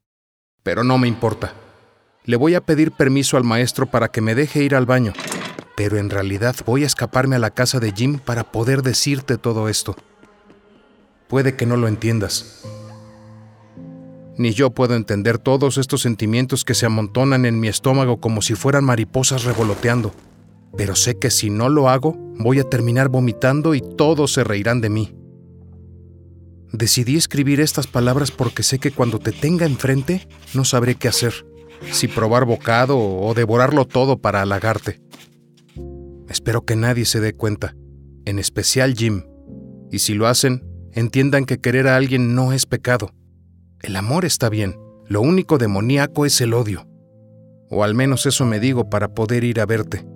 pero 0.63 0.85
no 0.85 0.99
me 0.99 1.09
importa. 1.09 1.53
Le 2.25 2.37
voy 2.37 2.55
a 2.55 2.61
pedir 2.61 2.93
permiso 2.93 3.37
al 3.37 3.45
maestro 3.45 3.87
para 3.87 4.09
que 4.09 4.21
me 4.21 4.35
deje 4.35 4.63
ir 4.63 4.75
al 4.75 4.87
baño 4.87 5.13
pero 5.77 5.99
en 5.99 6.11
realidad 6.11 6.57
voy 6.65 6.83
a 6.83 6.87
escaparme 6.87 7.37
a 7.37 7.39
la 7.39 7.51
casa 7.51 7.79
de 7.79 7.93
Jim 7.93 8.19
para 8.19 8.51
poder 8.51 8.83
decirte 8.83 9.37
todo 9.37 9.69
esto. 9.69 9.95
Puede 11.29 11.55
que 11.55 11.67
no 11.67 11.77
lo 11.77 11.87
entiendas. 11.87 12.63
Ni 14.39 14.53
yo 14.53 14.71
puedo 14.71 14.95
entender 14.95 15.39
todos 15.39 15.79
estos 15.79 16.03
sentimientos 16.03 16.65
que 16.65 16.75
se 16.75 16.87
amontonan 16.87 17.47
en 17.47 17.59
mi 17.59 17.69
estómago 17.69 18.21
como 18.21 18.43
si 18.43 18.55
fueran 18.55 18.85
mariposas 18.85 19.45
revoloteando, 19.45 20.13
pero 20.77 20.95
sé 20.95 21.19
que 21.19 21.31
si 21.31 21.49
no 21.49 21.69
lo 21.69 21.89
hago, 21.89 22.17
voy 22.39 22.61
a 22.61 22.65
terminar 22.65 23.09
vomitando 23.09 23.75
y 23.75 23.81
todos 23.81 24.33
se 24.33 24.45
reirán 24.45 24.81
de 24.81 24.91
mí. 24.91 25.17
Decidí 26.73 27.17
escribir 27.17 27.61
estas 27.61 27.87
palabras 27.87 28.31
porque 28.31 28.63
sé 28.63 28.79
que 28.79 28.91
cuando 28.91 29.19
te 29.19 29.33
tenga 29.33 29.65
enfrente 29.65 30.29
no 30.53 30.65
sabré 30.65 30.97
qué 30.97 31.09
hacer, 31.09 31.47
si 31.91 32.07
probar 32.09 32.45
bocado 32.45 32.99
o 32.99 33.33
devorarlo 33.33 33.87
todo 33.87 34.19
para 34.19 34.43
halagarte. 34.43 35.01
Espero 36.29 36.65
que 36.65 36.77
nadie 36.77 37.07
se 37.07 37.21
dé 37.21 37.35
cuenta, 37.35 37.75
en 38.27 38.39
especial 38.39 38.95
Jim. 38.95 39.23
Y 39.91 40.01
si 40.01 40.15
lo 40.15 40.27
hacen, 40.27 40.65
entiendan 40.93 41.47
que 41.47 41.59
querer 41.59 41.89
a 41.89 41.97
alguien 41.97 42.35
no 42.35 42.53
es 42.53 42.67
pecado. 42.67 43.13
El 43.83 43.97
amor 43.97 44.25
está 44.25 44.49
bien, 44.49 44.77
lo 45.07 45.21
único 45.21 45.59
demoníaco 45.59 46.27
es 46.27 46.41
el 46.41 46.55
odio. 46.55 46.87
O 47.71 47.85
al 47.85 47.95
menos 47.95 48.27
eso 48.27 48.45
me 48.45 48.59
digo 48.59 48.89
para 48.89 49.09
poder 49.09 49.45
ir 49.45 49.61
a 49.61 49.67
verte. 49.67 50.07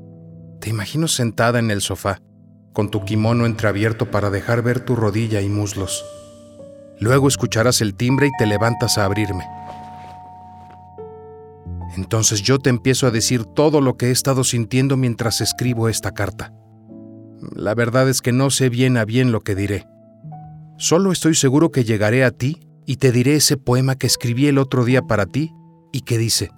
Te 0.60 0.70
imagino 0.70 1.08
sentada 1.08 1.58
en 1.58 1.70
el 1.70 1.80
sofá, 1.80 2.20
con 2.72 2.90
tu 2.90 3.04
kimono 3.04 3.46
entreabierto 3.46 4.10
para 4.10 4.30
dejar 4.30 4.62
ver 4.62 4.80
tu 4.80 4.96
rodilla 4.96 5.40
y 5.40 5.48
muslos. 5.48 6.04
Luego 6.98 7.28
escucharás 7.28 7.80
el 7.80 7.94
timbre 7.94 8.26
y 8.28 8.30
te 8.38 8.46
levantas 8.46 8.98
a 8.98 9.04
abrirme. 9.04 9.44
Entonces 11.96 12.42
yo 12.42 12.58
te 12.58 12.70
empiezo 12.70 13.06
a 13.06 13.10
decir 13.10 13.44
todo 13.44 13.80
lo 13.80 13.96
que 13.96 14.06
he 14.06 14.10
estado 14.10 14.44
sintiendo 14.44 14.96
mientras 14.96 15.40
escribo 15.40 15.88
esta 15.88 16.12
carta. 16.12 16.52
La 17.54 17.74
verdad 17.74 18.08
es 18.08 18.22
que 18.22 18.32
no 18.32 18.50
sé 18.50 18.68
bien 18.68 18.96
a 18.96 19.04
bien 19.04 19.32
lo 19.32 19.40
que 19.40 19.54
diré. 19.54 19.86
Solo 20.76 21.12
estoy 21.12 21.34
seguro 21.34 21.70
que 21.70 21.84
llegaré 21.84 22.24
a 22.24 22.30
ti 22.30 22.69
y 22.86 22.96
te 22.96 23.12
diré 23.12 23.36
ese 23.36 23.56
poema 23.56 23.96
que 23.96 24.06
escribí 24.06 24.46
el 24.46 24.58
otro 24.58 24.84
día 24.84 25.02
para 25.02 25.26
ti 25.26 25.52
y 25.92 26.02
que 26.02 26.18
dice, 26.18 26.50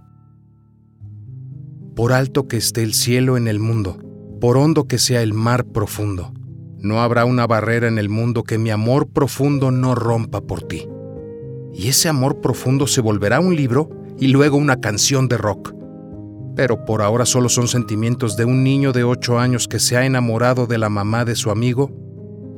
Por 1.95 2.13
alto 2.13 2.49
que 2.49 2.57
esté 2.57 2.83
el 2.83 2.95
cielo 2.95 3.37
en 3.37 3.49
el 3.49 3.59
mundo, 3.59 3.99
por 4.41 4.57
hondo 4.57 4.89
que 4.89 4.99
sea 4.99 5.23
el 5.23 5.35
mar 5.35 5.65
profundo, 5.67 6.33
no 6.79 7.01
habrá 7.01 7.25
una 7.25 7.47
barrera 7.47 7.87
en 7.87 7.99
el 7.99 8.09
mundo 8.09 8.43
que 8.43 8.59
mi 8.59 8.71
amor 8.71 9.09
profundo 9.09 9.71
no 9.71 9.95
rompa 9.95 10.41
por 10.41 10.63
ti. 10.63 10.89
Y 11.73 11.89
ese 11.89 12.09
amor 12.09 12.41
profundo 12.41 12.87
se 12.87 13.01
volverá 13.01 13.41
un 13.41 13.55
libro 13.55 13.89
y 14.19 14.29
luego 14.29 14.57
una 14.57 14.81
canción 14.81 15.29
de 15.29 15.39
rock. 15.39 15.75
Pero 16.57 16.85
por 16.85 17.01
ahora 17.01 17.25
solo 17.25 17.49
son 17.49 17.69
sentimientos 17.69 18.37
de 18.37 18.45
un 18.45 18.63
niño 18.63 18.93
de 18.93 19.05
8 19.05 19.39
años 19.39 19.69
que 19.69 19.79
se 19.79 19.97
ha 19.97 20.05
enamorado 20.05 20.67
de 20.67 20.79
la 20.79 20.89
mamá 20.89 21.25
de 21.25 21.37
su 21.37 21.51
amigo 21.51 21.91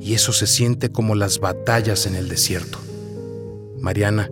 y 0.01 0.13
eso 0.15 0.33
se 0.33 0.47
siente 0.47 0.91
como 0.91 1.15
las 1.15 1.39
batallas 1.39 2.05
en 2.05 2.15
el 2.15 2.27
desierto. 2.27 2.79
Mariana, 3.85 4.31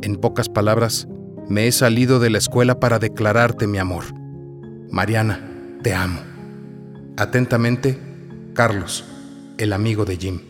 en 0.00 0.14
pocas 0.14 0.48
palabras, 0.48 1.08
me 1.48 1.66
he 1.66 1.72
salido 1.72 2.20
de 2.20 2.30
la 2.30 2.38
escuela 2.38 2.78
para 2.78 3.00
declararte 3.00 3.66
mi 3.66 3.78
amor. 3.78 4.04
Mariana, 4.92 5.40
te 5.82 5.92
amo. 5.92 6.20
Atentamente, 7.16 7.98
Carlos, 8.54 9.04
el 9.58 9.72
amigo 9.72 10.04
de 10.04 10.16
Jim. 10.18 10.40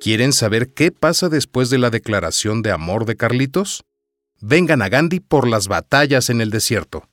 ¿Quieren 0.00 0.32
saber 0.32 0.74
qué 0.74 0.90
pasa 0.90 1.28
después 1.28 1.70
de 1.70 1.78
la 1.78 1.90
declaración 1.90 2.62
de 2.62 2.72
amor 2.72 3.04
de 3.04 3.14
Carlitos? 3.14 3.84
vengan 4.40 4.82
a 4.82 4.88
Gandhi 4.88 5.20
por 5.20 5.46
las 5.46 5.68
batallas 5.68 6.30
en 6.30 6.40
el 6.40 6.50
desierto. 6.50 7.08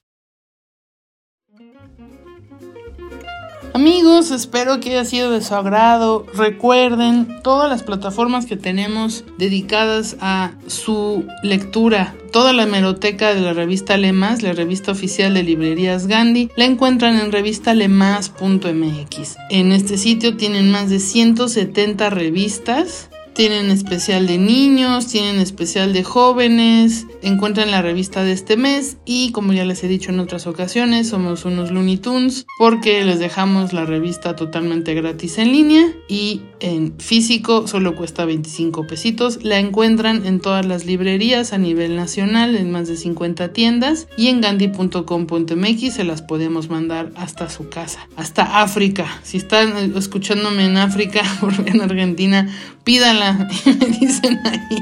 Espero 4.31 4.79
que 4.79 4.91
haya 4.91 5.03
sido 5.05 5.31
de 5.31 5.41
su 5.41 5.55
agrado. 5.55 6.25
Recuerden 6.33 7.41
todas 7.43 7.69
las 7.69 7.83
plataformas 7.83 8.45
que 8.45 8.57
tenemos 8.57 9.23
dedicadas 9.37 10.17
a 10.19 10.51
su 10.67 11.25
lectura. 11.43 12.15
Toda 12.31 12.53
la 12.53 12.63
hemeroteca 12.63 13.33
de 13.33 13.41
la 13.41 13.53
revista 13.53 13.97
Lemas, 13.97 14.43
la 14.43 14.53
revista 14.53 14.91
oficial 14.91 15.33
de 15.33 15.43
librerías 15.43 16.07
Gandhi, 16.07 16.49
la 16.55 16.65
encuentran 16.65 17.19
en 17.19 17.31
revistalemas.mx. 17.31 19.37
En 19.49 19.71
este 19.71 19.97
sitio 19.97 20.35
tienen 20.35 20.71
más 20.71 20.89
de 20.89 20.99
170 20.99 22.09
revistas 22.09 23.09
tienen 23.37 23.69
especial 23.69 24.25
de 24.25 24.39
niños, 24.39 25.05
tienen 25.05 25.39
especial 25.39 25.93
de 25.93 26.03
jóvenes, 26.03 27.05
encuentran 27.21 27.69
la 27.69 27.83
revista 27.83 28.23
de 28.23 28.31
este 28.31 28.57
mes 28.57 28.97
y 29.05 29.31
como 29.31 29.53
ya 29.53 29.63
les 29.63 29.83
he 29.83 29.87
dicho 29.87 30.09
en 30.09 30.19
otras 30.19 30.47
ocasiones, 30.47 31.09
somos 31.09 31.45
unos 31.45 31.69
Looney 31.69 31.97
Tunes 31.97 32.47
porque 32.57 33.05
les 33.05 33.19
dejamos 33.19 33.73
la 33.73 33.85
revista 33.85 34.35
totalmente 34.35 34.95
gratis 34.95 35.37
en 35.37 35.51
línea 35.51 35.85
y 36.09 36.41
en 36.59 36.97
físico 36.97 37.67
solo 37.67 37.95
cuesta 37.95 38.25
25 38.25 38.87
pesitos. 38.87 39.43
La 39.43 39.59
encuentran 39.59 40.25
en 40.25 40.39
todas 40.39 40.65
las 40.65 40.85
librerías 40.85 41.53
a 41.53 41.59
nivel 41.59 41.95
nacional, 41.95 42.55
en 42.55 42.71
más 42.71 42.87
de 42.87 42.97
50 42.97 43.53
tiendas 43.53 44.07
y 44.17 44.29
en 44.29 44.41
gandhi.com.mx 44.41 45.93
se 45.93 46.03
las 46.03 46.23
podemos 46.23 46.71
mandar 46.71 47.11
hasta 47.15 47.51
su 47.51 47.69
casa, 47.69 48.09
hasta 48.15 48.63
África. 48.63 49.05
Si 49.21 49.37
están 49.37 49.95
escuchándome 49.95 50.65
en 50.65 50.77
África 50.77 51.21
o 51.43 51.49
en 51.67 51.81
Argentina, 51.81 52.49
pídanla 52.83 53.26
y 53.65 53.69
me 53.69 53.85
dicen 53.87 54.39
ahí. 54.45 54.77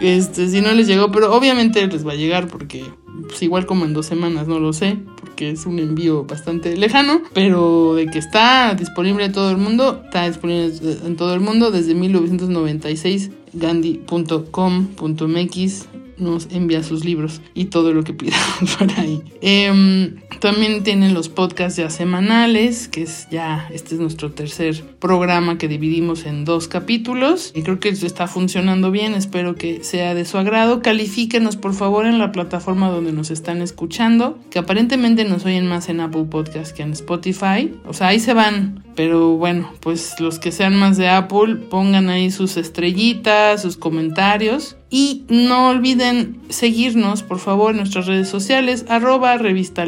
Este, 0.00 0.48
si 0.48 0.60
no 0.60 0.72
les 0.72 0.86
llegó, 0.86 1.10
pero 1.10 1.34
obviamente 1.34 1.86
les 1.86 2.06
va 2.06 2.12
a 2.12 2.16
llegar 2.16 2.48
porque 2.48 2.84
pues 3.22 3.42
igual 3.42 3.66
como 3.66 3.84
en 3.84 3.94
dos 3.94 4.06
semanas, 4.06 4.46
no 4.46 4.58
lo 4.58 4.72
sé, 4.72 4.98
porque 5.18 5.50
es 5.50 5.66
un 5.66 5.78
envío 5.78 6.24
bastante 6.24 6.76
lejano, 6.76 7.22
pero 7.32 7.94
de 7.94 8.06
que 8.06 8.18
está 8.18 8.74
disponible 8.74 9.24
en 9.24 9.32
todo 9.32 9.50
el 9.50 9.56
mundo, 9.56 10.02
está 10.04 10.28
disponible 10.28 10.72
en 11.04 11.16
todo 11.16 11.34
el 11.34 11.40
mundo 11.40 11.70
desde 11.70 11.94
1996, 11.94 13.30
gandhi.com.mx 13.54 15.86
nos 16.18 16.48
envía 16.50 16.82
sus 16.82 17.04
libros 17.04 17.40
y 17.54 17.66
todo 17.66 17.92
lo 17.92 18.02
que 18.02 18.14
pidamos 18.14 18.74
por 18.78 18.90
ahí. 18.98 19.22
Em, 19.40 20.16
también 20.40 20.82
tienen 20.82 21.14
los 21.14 21.28
podcasts 21.28 21.78
ya 21.78 21.90
semanales, 21.90 22.88
que 22.88 23.02
es 23.02 23.28
ya, 23.30 23.68
este 23.72 23.94
es 23.94 24.00
nuestro 24.00 24.32
tercer 24.32 24.82
programa 25.06 25.56
que 25.56 25.68
dividimos 25.68 26.26
en 26.26 26.44
dos 26.44 26.66
capítulos 26.66 27.52
y 27.54 27.62
creo 27.62 27.78
que 27.78 27.90
está 27.90 28.26
funcionando 28.26 28.90
bien, 28.90 29.14
espero 29.14 29.54
que 29.54 29.84
sea 29.84 30.16
de 30.16 30.24
su 30.24 30.36
agrado. 30.36 30.82
Califíquenos 30.82 31.54
por 31.54 31.74
favor 31.74 32.06
en 32.06 32.18
la 32.18 32.32
plataforma 32.32 32.90
donde 32.90 33.12
nos 33.12 33.30
están 33.30 33.62
escuchando, 33.62 34.36
que 34.50 34.58
aparentemente 34.58 35.24
nos 35.24 35.44
oyen 35.44 35.68
más 35.68 35.88
en 35.88 36.00
Apple 36.00 36.24
Podcast 36.28 36.76
que 36.76 36.82
en 36.82 36.90
Spotify, 36.90 37.72
o 37.86 37.92
sea, 37.92 38.08
ahí 38.08 38.18
se 38.18 38.34
van, 38.34 38.82
pero 38.96 39.36
bueno, 39.36 39.72
pues 39.78 40.18
los 40.18 40.40
que 40.40 40.50
sean 40.50 40.74
más 40.74 40.96
de 40.96 41.08
Apple, 41.08 41.54
pongan 41.54 42.08
ahí 42.08 42.32
sus 42.32 42.56
estrellitas, 42.56 43.62
sus 43.62 43.76
comentarios 43.76 44.76
y 44.90 45.24
no 45.28 45.68
olviden 45.68 46.40
seguirnos, 46.48 47.22
por 47.22 47.38
favor, 47.38 47.70
en 47.70 47.76
nuestras 47.76 48.06
redes 48.06 48.28
sociales, 48.28 48.84
arroba 48.88 49.38
revista 49.38 49.86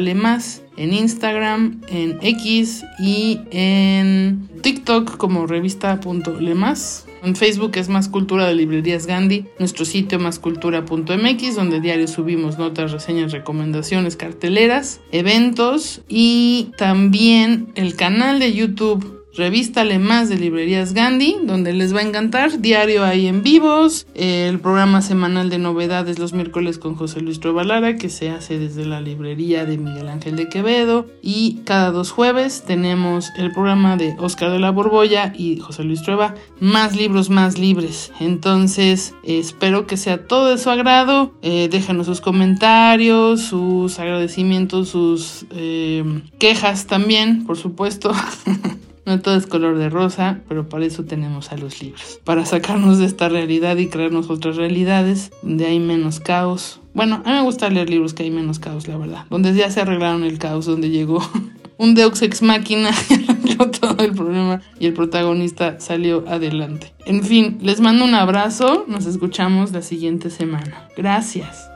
en 0.79 0.93
Instagram, 0.93 1.81
en 1.89 2.17
X 2.21 2.85
y 2.99 3.41
en 3.51 4.49
TikTok 4.61 5.17
como 5.17 5.45
revista.lemas. 5.45 7.05
En 7.21 7.35
Facebook 7.35 7.73
es 7.75 7.89
Más 7.89 8.07
Cultura 8.07 8.47
de 8.47 8.55
Librerías 8.55 9.05
Gandhi, 9.05 9.45
nuestro 9.59 9.83
sitio 9.83 10.19
máscultura.mx, 10.19 11.55
donde 11.55 11.81
diario 11.81 12.07
subimos 12.07 12.57
notas, 12.57 12.93
reseñas, 12.93 13.33
recomendaciones, 13.33 14.15
carteleras, 14.15 15.01
eventos 15.11 16.01
y 16.07 16.71
también 16.77 17.73
el 17.75 17.95
canal 17.97 18.39
de 18.39 18.53
YouTube 18.53 19.18
Revístale 19.35 19.99
más 19.99 20.27
de 20.27 20.37
Librerías 20.37 20.93
Gandhi, 20.93 21.37
donde 21.43 21.73
les 21.73 21.95
va 21.95 21.99
a 21.99 22.03
encantar. 22.03 22.59
Diario 22.59 23.03
hay 23.03 23.27
en 23.27 23.43
vivos, 23.43 24.07
el 24.15 24.59
programa 24.59 25.01
semanal 25.01 25.49
de 25.49 25.59
novedades 25.59 26.17
los 26.17 26.33
miércoles 26.33 26.79
con 26.79 26.95
José 26.95 27.21
Luis 27.21 27.39
Trovalara, 27.39 27.95
que 27.95 28.09
se 28.09 28.29
hace 28.29 28.57
desde 28.57 28.85
la 28.85 29.01
librería 29.01 29.65
de 29.65 29.77
Miguel 29.77 30.07
Ángel 30.09 30.35
de 30.35 30.49
Quevedo. 30.49 31.05
Y 31.21 31.59
cada 31.63 31.91
dos 31.91 32.11
jueves 32.11 32.63
tenemos 32.65 33.29
el 33.37 33.51
programa 33.51 33.97
de 33.97 34.15
Oscar 34.17 34.51
de 34.51 34.59
la 34.59 34.71
Borbolla 34.71 35.31
y 35.35 35.57
José 35.57 35.83
Luis 35.83 36.01
Trueba, 36.01 36.35
más 36.59 36.95
libros 36.95 37.29
más 37.29 37.57
libres. 37.57 38.11
Entonces, 38.19 39.13
espero 39.23 39.85
que 39.85 39.97
sea 39.97 40.25
todo 40.25 40.49
de 40.49 40.57
su 40.57 40.69
agrado. 40.69 41.33
Eh, 41.41 41.69
déjanos 41.71 42.07
sus 42.07 42.21
comentarios, 42.21 43.41
sus 43.41 43.99
agradecimientos, 43.99 44.89
sus 44.89 45.45
eh, 45.51 46.03
quejas 46.39 46.87
también, 46.87 47.45
por 47.45 47.57
supuesto. 47.57 48.11
No 49.09 49.19
todo 49.19 49.35
es 49.35 49.47
color 49.47 49.79
de 49.79 49.89
rosa, 49.89 50.41
pero 50.47 50.69
para 50.69 50.85
eso 50.85 51.03
tenemos 51.03 51.51
a 51.51 51.57
los 51.57 51.81
libros. 51.81 52.19
Para 52.25 52.45
sacarnos 52.45 52.99
de 52.99 53.07
esta 53.07 53.27
realidad 53.27 53.75
y 53.77 53.87
crearnos 53.87 54.29
otras 54.29 54.55
realidades 54.55 55.31
donde 55.41 55.65
hay 55.65 55.79
menos 55.79 56.19
caos. 56.19 56.79
Bueno, 56.93 57.23
a 57.25 57.29
mí 57.29 57.35
me 57.37 57.41
gusta 57.41 57.71
leer 57.71 57.89
libros 57.89 58.13
que 58.13 58.21
hay 58.21 58.29
menos 58.29 58.59
caos, 58.59 58.87
la 58.87 58.97
verdad. 58.97 59.25
Donde 59.31 59.55
ya 59.55 59.71
se 59.71 59.81
arreglaron 59.81 60.23
el 60.23 60.37
caos, 60.37 60.67
donde 60.67 60.91
llegó 60.91 61.27
un 61.79 61.95
Deux 61.95 62.21
Ex 62.21 62.43
Máquina 62.43 62.91
y 63.43 63.55
todo 63.55 64.03
el 64.03 64.13
problema 64.13 64.61
y 64.79 64.85
el 64.85 64.93
protagonista 64.93 65.79
salió 65.79 66.23
adelante. 66.27 66.93
En 67.07 67.23
fin, 67.23 67.57
les 67.63 67.81
mando 67.81 68.05
un 68.05 68.13
abrazo. 68.13 68.85
Nos 68.87 69.07
escuchamos 69.07 69.71
la 69.71 69.81
siguiente 69.81 70.29
semana. 70.29 70.87
Gracias. 70.95 71.67